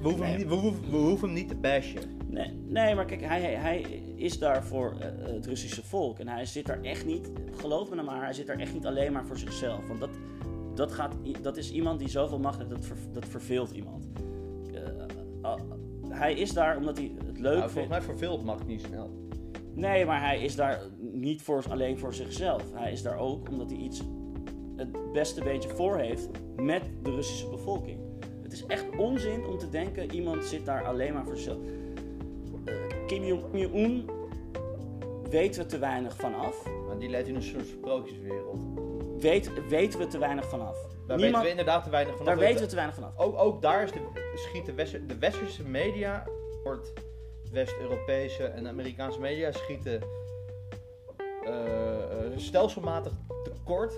We 0.00 0.08
hoeven, 0.08 0.26
hem 0.26 0.36
niet, 0.36 0.48
we, 0.48 0.54
hoeven, 0.54 0.90
we 0.90 0.96
hoeven 0.96 1.28
hem 1.28 1.36
niet 1.36 1.48
te 1.48 1.54
bashen. 1.54 2.21
Nee, 2.32 2.52
nee, 2.66 2.94
maar 2.94 3.04
kijk, 3.04 3.20
hij, 3.20 3.40
hij, 3.40 3.80
is 4.16 4.38
daar 4.38 4.64
voor 4.64 4.94
eh, 5.00 5.08
het 5.34 5.46
Russische 5.46 5.82
volk. 5.84 6.18
En 6.18 6.28
hij 6.28 6.44
zit 6.44 6.66
daar 6.66 6.82
echt 6.82 7.06
niet, 7.06 7.30
geloof 7.56 7.88
me 7.88 7.94
nou 7.94 8.06
maar, 8.06 8.22
hij 8.24 8.32
zit 8.32 8.46
daar 8.46 8.58
echt 8.58 8.72
niet 8.74 8.86
alleen 8.86 9.12
maar 9.12 9.26
voor 9.26 9.38
zichzelf. 9.38 9.86
Want 9.88 10.00
dat, 10.00 10.10
dat, 10.74 10.92
gaat, 10.92 11.14
dat 11.42 11.56
is 11.56 11.72
iemand 11.72 11.98
die 11.98 12.08
zoveel 12.08 12.38
macht 12.38 12.58
heeft, 12.58 12.70
dat, 12.70 12.84
ver- 12.84 12.96
dat 13.12 13.24
verveelt 13.26 13.70
iemand. 13.70 14.08
Eh, 15.42 15.54
hij 16.08 16.34
is 16.34 16.52
daar 16.52 16.76
omdat 16.76 16.96
hij 16.96 17.12
het 17.26 17.38
leuk 17.38 17.58
Nou, 17.58 17.70
vindt. 17.70 17.72
volgens 17.72 17.88
mij 17.88 18.02
verveelt 18.02 18.44
mag 18.44 18.66
niet 18.66 18.80
snel. 18.82 19.10
Nee, 19.74 20.04
maar 20.06 20.20
hij 20.20 20.42
is 20.42 20.56
daar 20.56 20.80
niet 20.98 21.42
voor, 21.42 21.64
alleen 21.70 21.98
voor 21.98 22.14
zichzelf. 22.14 22.62
Hij 22.74 22.92
is 22.92 23.02
daar 23.02 23.18
ook 23.18 23.48
omdat 23.48 23.70
hij 23.70 23.78
iets 23.80 24.02
het 24.76 25.12
beste 25.12 25.42
beetje 25.42 25.68
voor 25.68 25.98
heeft 25.98 26.28
met 26.56 26.82
de 27.02 27.10
Russische 27.10 27.48
bevolking. 27.48 27.98
Het 28.42 28.52
is 28.52 28.66
echt 28.66 28.96
onzin 28.98 29.44
om 29.46 29.58
te 29.58 29.68
denken 29.68 30.12
iemand 30.14 30.44
zit 30.44 30.64
daar 30.66 30.84
alleen 30.84 31.12
maar 31.12 31.24
voor 31.24 31.36
zichzelf. 31.36 31.58
Kim 33.12 33.24
Jong-un 33.24 34.10
weten 35.30 35.62
we 35.62 35.66
te 35.68 35.78
weinig 35.78 36.16
vanaf. 36.16 36.64
Maar 36.86 36.98
die 36.98 37.08
leidt 37.08 37.28
in 37.28 37.34
een 37.34 37.42
soort 37.42 37.66
sprookjeswereld. 37.66 38.64
Weet, 39.18 39.50
weten 39.68 39.98
we 39.98 40.06
te 40.06 40.18
weinig 40.18 40.48
vanaf. 40.48 40.76
Daar 41.06 41.16
Niemand- 41.16 41.20
weten 41.20 41.42
we 41.42 41.48
inderdaad 41.48 41.84
te 41.84 41.90
weinig 41.90 42.16
van. 42.16 42.24
daar 42.26 42.38
weten 42.38 42.60
we 42.62 42.66
te 42.66 42.74
weinig 42.74 42.94
vanaf. 42.94 43.18
Ook, 43.18 43.38
ook 43.38 43.62
daar 43.62 43.82
is 43.82 43.92
de, 43.92 44.00
schiet 44.34 44.66
de, 44.66 44.74
Wester- 44.74 45.06
de 45.06 45.18
westerse 45.18 45.64
media, 45.64 46.24
wordt 46.64 46.92
West-Europese 47.52 48.44
en 48.44 48.68
Amerikaanse 48.68 49.20
media 49.20 49.52
schieten 49.52 50.00
eh, 51.44 51.94
eh, 51.96 52.32
stelselmatig 52.36 53.12
tekort 53.44 53.94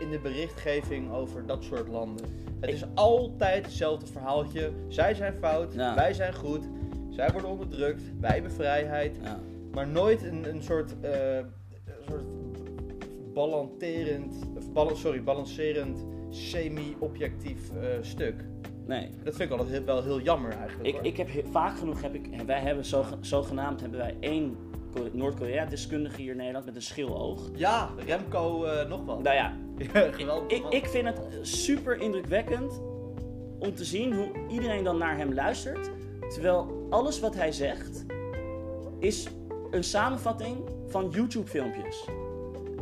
in 0.00 0.10
de 0.10 0.18
berichtgeving 0.18 1.12
over 1.12 1.46
dat 1.46 1.62
soort 1.64 1.88
landen. 1.88 2.24
Het 2.60 2.68
Ik- 2.70 2.74
is 2.76 2.84
altijd 2.94 3.64
hetzelfde 3.64 4.06
verhaaltje. 4.06 4.70
Zij 4.88 5.14
zijn 5.14 5.34
fout, 5.40 5.74
Ja. 5.74 5.94
wij 5.94 6.12
zijn 6.12 6.34
goed, 6.34 6.68
zij 7.14 7.30
worden 7.32 7.50
onderdrukt, 7.50 8.02
wij 8.20 8.30
hebben 8.30 8.52
vrijheid. 8.52 9.16
Ja. 9.22 9.38
Maar 9.72 9.88
nooit 9.88 10.22
een, 10.22 10.48
een 10.48 10.62
soort, 10.62 10.94
een 11.02 11.44
soort 12.08 12.24
balancerend, 13.34 14.34
of 14.56 14.72
bal- 14.72 14.96
sorry, 14.96 15.22
balancerend, 15.22 16.04
semi-objectief 16.30 17.70
eh, 17.70 17.86
stuk. 18.00 18.34
Nee. 18.86 19.08
Dat 19.24 19.34
vind 19.36 19.50
ik 19.50 19.58
altijd 19.58 19.76
heel, 19.76 19.84
wel 19.84 20.02
heel 20.02 20.20
jammer 20.20 20.50
eigenlijk. 20.52 20.88
Ik, 20.88 20.94
hoor. 20.94 21.04
ik 21.04 21.16
heb 21.16 21.32
he- 21.32 21.42
vaak 21.50 21.78
genoeg 21.78 22.02
heb 22.02 22.14
ik, 22.14 22.28
wij 22.46 22.60
hebben 22.60 22.84
zoge- 22.84 23.16
zogenaamd 23.20 23.80
hebben 23.80 23.98
wij 23.98 24.16
één 24.20 24.56
Ko- 24.94 25.08
Noord-Korea-deskundige 25.12 26.20
hier 26.20 26.30
in 26.30 26.36
Nederland 26.36 26.64
met 26.64 26.76
een 26.76 26.82
schil 26.82 27.16
oog. 27.20 27.50
Ja, 27.54 27.90
Remco 28.06 28.64
eh, 28.64 28.88
nog 28.88 29.04
wat. 29.04 29.22
Nou 29.22 29.36
ja, 29.36 29.56
geweldig. 30.10 30.58
Ik, 30.58 30.64
ik 30.68 30.86
vind 30.86 31.06
het 31.06 31.20
super 31.42 32.00
indrukwekkend 32.00 32.80
om 33.58 33.74
te 33.74 33.84
zien 33.84 34.12
hoe 34.14 34.28
iedereen 34.50 34.84
dan 34.84 34.98
naar 34.98 35.16
hem 35.16 35.34
luistert. 35.34 35.90
Terwijl 36.28 36.73
alles 36.90 37.20
wat 37.20 37.34
hij 37.34 37.52
zegt 37.52 38.04
is 38.98 39.28
een 39.70 39.84
samenvatting 39.84 40.56
van 40.88 41.10
YouTube-filmpjes. 41.10 42.08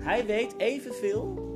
Hij 0.00 0.26
weet 0.26 0.54
evenveel. 0.58 1.50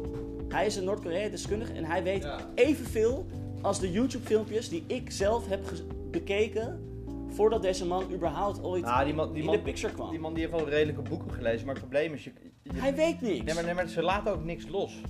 Hij 0.49 0.67
is 0.67 0.77
een 0.77 0.85
Noord-Korea-deskundige 0.85 1.73
en 1.73 1.85
hij 1.85 2.03
weet 2.03 2.23
Ja. 2.23 2.39
evenveel 2.55 3.27
als 3.63 3.81
de 3.81 3.91
YouTube-filmpjes 3.93 4.69
die 4.69 4.85
ik 4.87 5.11
zelf 5.11 5.49
heb 5.49 5.65
bekeken 6.11 6.81
voordat 7.29 7.63
deze 7.63 7.87
man 7.87 8.13
überhaupt 8.13 8.63
ooit 8.63 8.85
Ah, 8.85 9.05
die 9.05 9.15
man, 9.15 9.29
die, 9.33 9.39
in 9.41 9.47
man, 9.47 9.57
de 9.57 9.63
picture 9.63 9.93
kwam. 9.93 10.11
die 10.11 10.19
man 10.19 10.35
die 10.35 10.47
heeft 10.47 10.57
wel 10.61 10.69
redelijke 10.69 11.03
boeken 11.03 11.31
gelezen, 11.31 11.67
maar 11.67 11.75
het 11.75 11.85
probleem 11.85 12.13
is... 12.13 12.25
Je, 12.25 12.33
je- 12.63 12.71
Hij 12.75 12.95
weet 12.95 13.21
niks. 13.21 13.45
nee, 13.45 13.55
maar, 13.55 13.65
nee, 13.65 13.75
maar 13.75 13.89
ze 13.89 14.03
laten 14.03 14.33
ook 14.33 14.45
niks 14.45 14.69
los. 14.69 15.01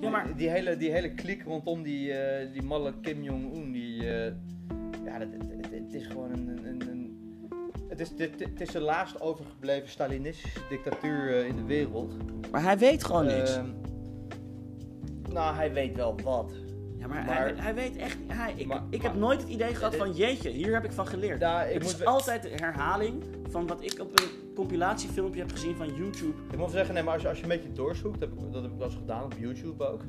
ja, 0.00 0.10
maar 0.10 0.26
Die, 0.26 0.34
die 0.34 0.48
hele, 0.48 0.76
die 0.76 0.90
hele 0.90 1.14
klik 1.14 1.42
rondom 1.44 1.82
die, 1.82 2.12
eh, 2.12 2.52
die 2.52 2.62
malle 2.62 2.94
Kim 3.00 3.22
Jong-un, 3.22 3.72
die... 3.72 4.10
eh, 4.10 4.32
ja, 5.06 5.18
dat, 5.18 5.28
het, 5.70 5.92
is 5.94 6.06
gewoon 6.06 6.30
een... 6.30 6.48
een, 6.48 6.80
een, 6.88 7.14
het, 7.88 8.00
is, 8.00 8.10
dit, 8.16 8.30
het 8.40 8.60
is 8.60 8.70
de 8.70 8.80
laatst 8.80 9.20
overgebleven 9.20 9.88
Stalinistische 9.88 10.60
dictatuur 10.68 11.36
eh, 11.38 11.46
in 11.46 11.56
de 11.56 11.64
wereld. 11.64 12.12
maar 12.50 12.62
hij 12.62 12.78
weet 12.78 13.04
gewoon 13.04 13.26
niks. 13.26 13.56
Ehm, 13.56 13.66
nou, 15.32 15.54
hij 15.56 15.72
weet 15.72 15.96
wel 15.96 16.16
wat. 16.24 16.52
Ja, 16.98 17.06
maar, 17.06 17.24
Maar- 17.24 17.36
hij, 17.36 17.54
hij 17.56 17.74
weet 17.74 17.96
echt. 17.96 18.16
Hij, 18.26 18.52
ik 18.56 18.66
Maar- 18.66 18.82
ik 18.90 19.02
heb 19.02 19.14
nooit 19.14 19.40
het 19.40 19.50
idee 19.50 19.74
gehad 19.74 19.90
dit- 19.90 20.00
van 20.00 20.12
jeetje, 20.12 20.50
hier 20.50 20.74
heb 20.74 20.84
ik 20.84 20.92
van 20.92 21.06
geleerd. 21.06 21.40
Nou, 21.40 21.66
ik 21.66 21.74
het 21.74 21.82
moet 21.82 21.92
is 22.00 22.04
altijd 22.04 22.42
de 22.42 22.48
herhaling 22.48 23.22
van 23.48 23.66
wat 23.66 23.82
ik 23.84 24.00
op 24.00 24.20
een 24.20 24.28
compilatiefilmpje 24.54 25.40
heb 25.40 25.50
gezien 25.50 25.76
van 25.76 25.86
YouTube. 25.86 26.32
Ik 26.50 26.58
moet 26.58 26.70
zeggen, 26.70 26.94
nee, 26.94 27.02
maar 27.02 27.12
als 27.12 27.22
je, 27.22 27.28
als 27.28 27.36
je 27.36 27.42
een 27.42 27.48
beetje 27.48 27.72
doorzoekt, 27.72 28.20
dat 28.20 28.28
heb 28.30 28.38
ik, 28.38 28.52
dat 28.52 28.62
heb 28.62 28.72
ik 28.72 28.78
wel 28.78 28.86
eens 28.86 28.96
gedaan 28.96 29.24
op 29.24 29.34
YouTube 29.38 29.86
ook. 29.86 30.00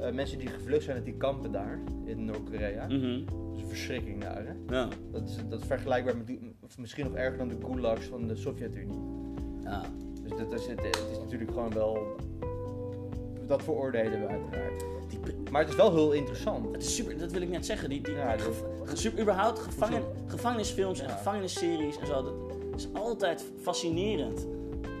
Eh, 0.00 0.12
mensen 0.12 0.38
die 0.38 0.48
gevlucht 0.48 0.82
zijn 0.84 0.96
uit 0.96 1.04
die 1.04 1.16
kampen 1.16 1.52
daar 1.52 1.78
in 2.04 2.24
Noord-Korea. 2.24 2.86
Mhm. 2.86 3.24
Dat 3.24 3.56
is 3.56 3.62
een 3.62 3.68
verschrikking 3.68 4.20
daar, 4.22 4.44
hè? 4.46 4.76
ja. 4.76 4.88
Dat 5.12 5.28
is, 5.28 5.36
dat 5.48 5.60
is 5.60 5.66
vergelijkbaar 5.66 6.16
met, 6.16 6.26
die, 6.26 6.56
of 6.60 6.78
misschien 6.78 7.04
nog 7.04 7.14
erger 7.14 7.38
dan 7.38 7.48
de 7.48 7.56
gulags 7.66 8.06
van 8.06 8.26
de 8.28 8.36
Sovjet-Unie. 8.36 8.98
Ja. 9.62 9.82
Dus 10.22 10.30
dat 10.38 10.52
is, 10.52 10.66
het, 10.66 10.82
het 10.82 11.08
is 11.12 11.18
natuurlijk 11.18 11.50
gewoon 11.50 11.72
wel. 11.72 11.98
Dat 13.46 13.62
veroordelen 13.62 14.20
we 14.20 14.26
uiteraard. 14.26 14.84
Maar 15.50 15.60
het 15.60 15.70
is 15.70 15.76
wel 15.76 15.94
heel 15.94 16.12
interessant. 16.12 16.72
het 16.72 16.82
is 16.82 16.94
super, 16.94 17.18
dat 17.18 17.32
wil 17.32 17.40
ik 17.42 17.48
net 17.48 17.66
zeggen. 17.66 17.88
Die, 17.88 18.00
die, 18.02 18.14
Ja, 18.14 18.36
super, 18.92 19.20
überhaupt 19.22 19.58
gevangen, 19.58 20.02
gevangenisfilms 20.26 21.00
en 21.00 21.08
Ja. 21.08 21.16
gevangenisseries 21.16 21.98
en 21.98 22.06
zo. 22.06 22.22
Dat 22.22 22.34
is 22.80 22.88
altijd 22.92 23.44
fascinerend. 23.62 24.46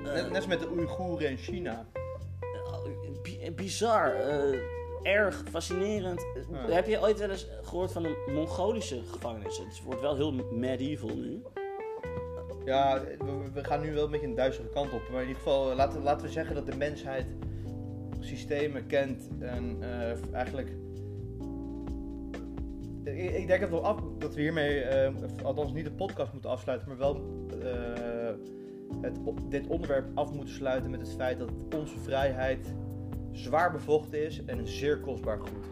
Eh, 0.04 0.12
Net, 0.12 0.26
net 0.26 0.36
als 0.36 0.46
met 0.46 0.60
de 0.60 0.70
Oeigoeren 0.70 1.30
in 1.30 1.36
China. 1.36 1.86
bi- 3.22 3.52
bizar. 3.56 4.14
eh, 4.14 4.58
erg 5.04 5.42
fascinerend. 5.50 6.26
Ja. 6.50 6.74
Heb 6.74 6.86
je 6.86 7.00
ooit 7.00 7.18
wel 7.18 7.30
eens 7.30 7.46
gehoord 7.62 7.92
van 7.92 8.04
een 8.04 8.16
Mongolische 8.34 9.02
gevangenis? 9.10 9.58
Het 9.58 9.82
wordt 9.84 10.00
wel 10.00 10.16
heel 10.16 10.32
medieval 10.32 11.16
nu. 11.16 11.42
Ja, 12.64 13.00
we, 13.18 13.50
we 13.52 13.64
gaan 13.64 13.80
nu 13.80 13.92
wel 13.92 14.04
een 14.04 14.10
beetje 14.10 14.26
een 14.26 14.34
duistere 14.34 14.68
kant 14.68 14.92
op. 14.92 15.08
Maar 15.10 15.22
in 15.22 15.28
ieder 15.28 15.42
geval, 15.42 15.70
eh, 15.70 15.76
laten, 15.76 16.02
laten 16.02 16.26
we 16.26 16.32
zeggen 16.32 16.54
dat 16.54 16.66
de 16.66 16.76
mensheid 16.76 17.26
systemen 18.20 18.86
kent 18.86 19.28
en 19.40 19.76
eh, 19.80 20.32
eigenlijk. 20.32 20.68
Ik, 23.04 23.30
ik 23.30 23.46
denk 23.46 23.60
dat 23.60 23.70
we, 23.70 23.80
af, 23.80 24.00
dat 24.18 24.34
we 24.34 24.40
hiermee, 24.40 24.80
eh, 24.80 25.14
althans 25.42 25.72
niet 25.72 25.84
de 25.84 25.92
podcast 25.92 26.32
moeten 26.32 26.50
afsluiten, 26.50 26.88
maar 26.88 26.98
wel 26.98 27.20
het, 29.00 29.18
dit 29.48 29.66
onderwerp 29.66 30.06
af 30.14 30.32
moeten 30.32 30.54
sluiten 30.54 30.90
met 30.90 31.00
het 31.00 31.12
feit 31.12 31.38
dat 31.38 31.50
onze 31.74 31.98
vrijheid 31.98 32.74
zwaar 33.34 33.72
bevochten 33.72 34.24
is 34.24 34.44
en 34.44 34.58
een 34.58 34.66
zeer 34.66 34.98
kostbaar 34.98 35.38
goed. 35.38 35.66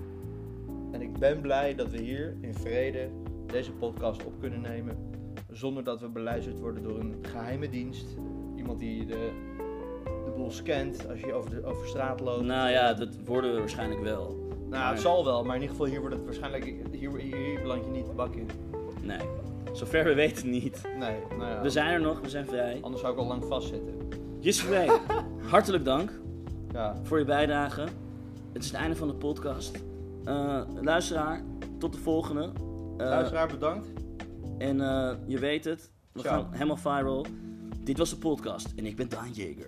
En 0.93 1.03
ik 1.03 1.13
ben 1.19 1.41
blij 1.41 1.75
dat 1.75 1.91
we 1.91 2.01
hier 2.01 2.37
in 2.41 2.55
vrede 2.55 3.09
deze 3.47 3.73
podcast 3.73 4.25
op 4.25 4.41
kunnen 4.41 4.61
nemen 4.61 5.11
zonder 5.51 5.85
dat 5.85 6.01
we 6.01 6.09
beluisterd 6.09 6.59
worden 6.59 6.83
door 6.83 6.99
een 6.99 7.17
geheime 7.23 7.69
dienst. 7.69 8.07
Iemand 8.57 8.79
die 8.79 9.07
de, 9.07 9.31
de 10.25 10.33
boel 10.37 10.51
scant 10.51 11.09
als 11.09 11.21
je 11.21 11.33
over, 11.33 11.51
de, 11.51 11.65
over 11.65 11.89
straat 11.89 12.21
loopt. 12.21 12.45
Nou 12.45 12.71
ja, 12.71 12.95
dat 12.95 13.09
worden 13.25 13.53
we 13.53 13.59
waarschijnlijk 13.59 14.01
wel. 14.01 14.51
Nou, 14.69 14.93
het 14.93 15.01
zal 15.01 15.25
wel, 15.25 15.45
maar 15.45 15.55
in 15.57 15.61
ieder 15.61 15.77
geval 15.77 15.91
hier 15.91 16.01
wordt 16.01 16.15
het 16.15 16.25
waarschijnlijk... 16.25 16.65
Hier, 16.65 16.89
hier, 16.91 17.37
hier 17.37 17.61
beland 17.61 17.85
je 17.85 17.91
niet 17.91 18.07
de 18.07 18.13
bak 18.13 18.35
in. 18.35 18.49
Nee, 19.03 19.19
zover 19.73 20.05
we 20.05 20.15
weten 20.15 20.51
niet. 20.51 20.83
Nee, 20.99 21.17
nou 21.39 21.51
ja. 21.51 21.63
We 21.63 21.71
zijn 21.71 21.93
er 21.93 22.01
nog, 22.01 22.21
we 22.21 22.29
zijn 22.29 22.47
vrij. 22.47 22.79
Anders 22.81 23.01
zou 23.01 23.13
ik 23.13 23.19
al 23.19 23.27
lang 23.27 23.45
vastzitten. 23.45 23.95
Jiswe, 24.39 25.01
hartelijk 25.51 25.85
dank 25.85 26.21
Ja. 26.73 26.97
voor 27.03 27.19
je 27.19 27.25
bijdrage. 27.25 27.81
Het 28.53 28.63
is 28.63 28.67
het 28.71 28.81
einde 28.81 28.97
van 28.97 29.09
de 29.09 29.15
podcast. 29.15 29.79
Eh, 30.25 30.61
luisteraar, 30.81 31.43
tot 31.79 31.93
de 31.93 31.99
volgende. 31.99 32.43
Eh, 32.97 33.07
Luisteraar, 33.07 33.49
bedankt. 33.49 33.89
En 34.59 34.81
eh, 34.81 35.13
je 35.27 35.39
weet 35.39 35.65
het, 35.65 35.91
we 36.13 36.21
Ciao. 36.21 36.43
gaan 36.43 36.53
helemaal 36.53 36.77
viral. 36.77 37.27
Dit 37.85 37.99
was 37.99 38.11
de 38.11 38.17
podcast 38.17 38.73
en 38.77 38.87
ik 38.87 38.97
ben 38.97 39.09
Daan 39.09 39.31
Jeger. 39.33 39.67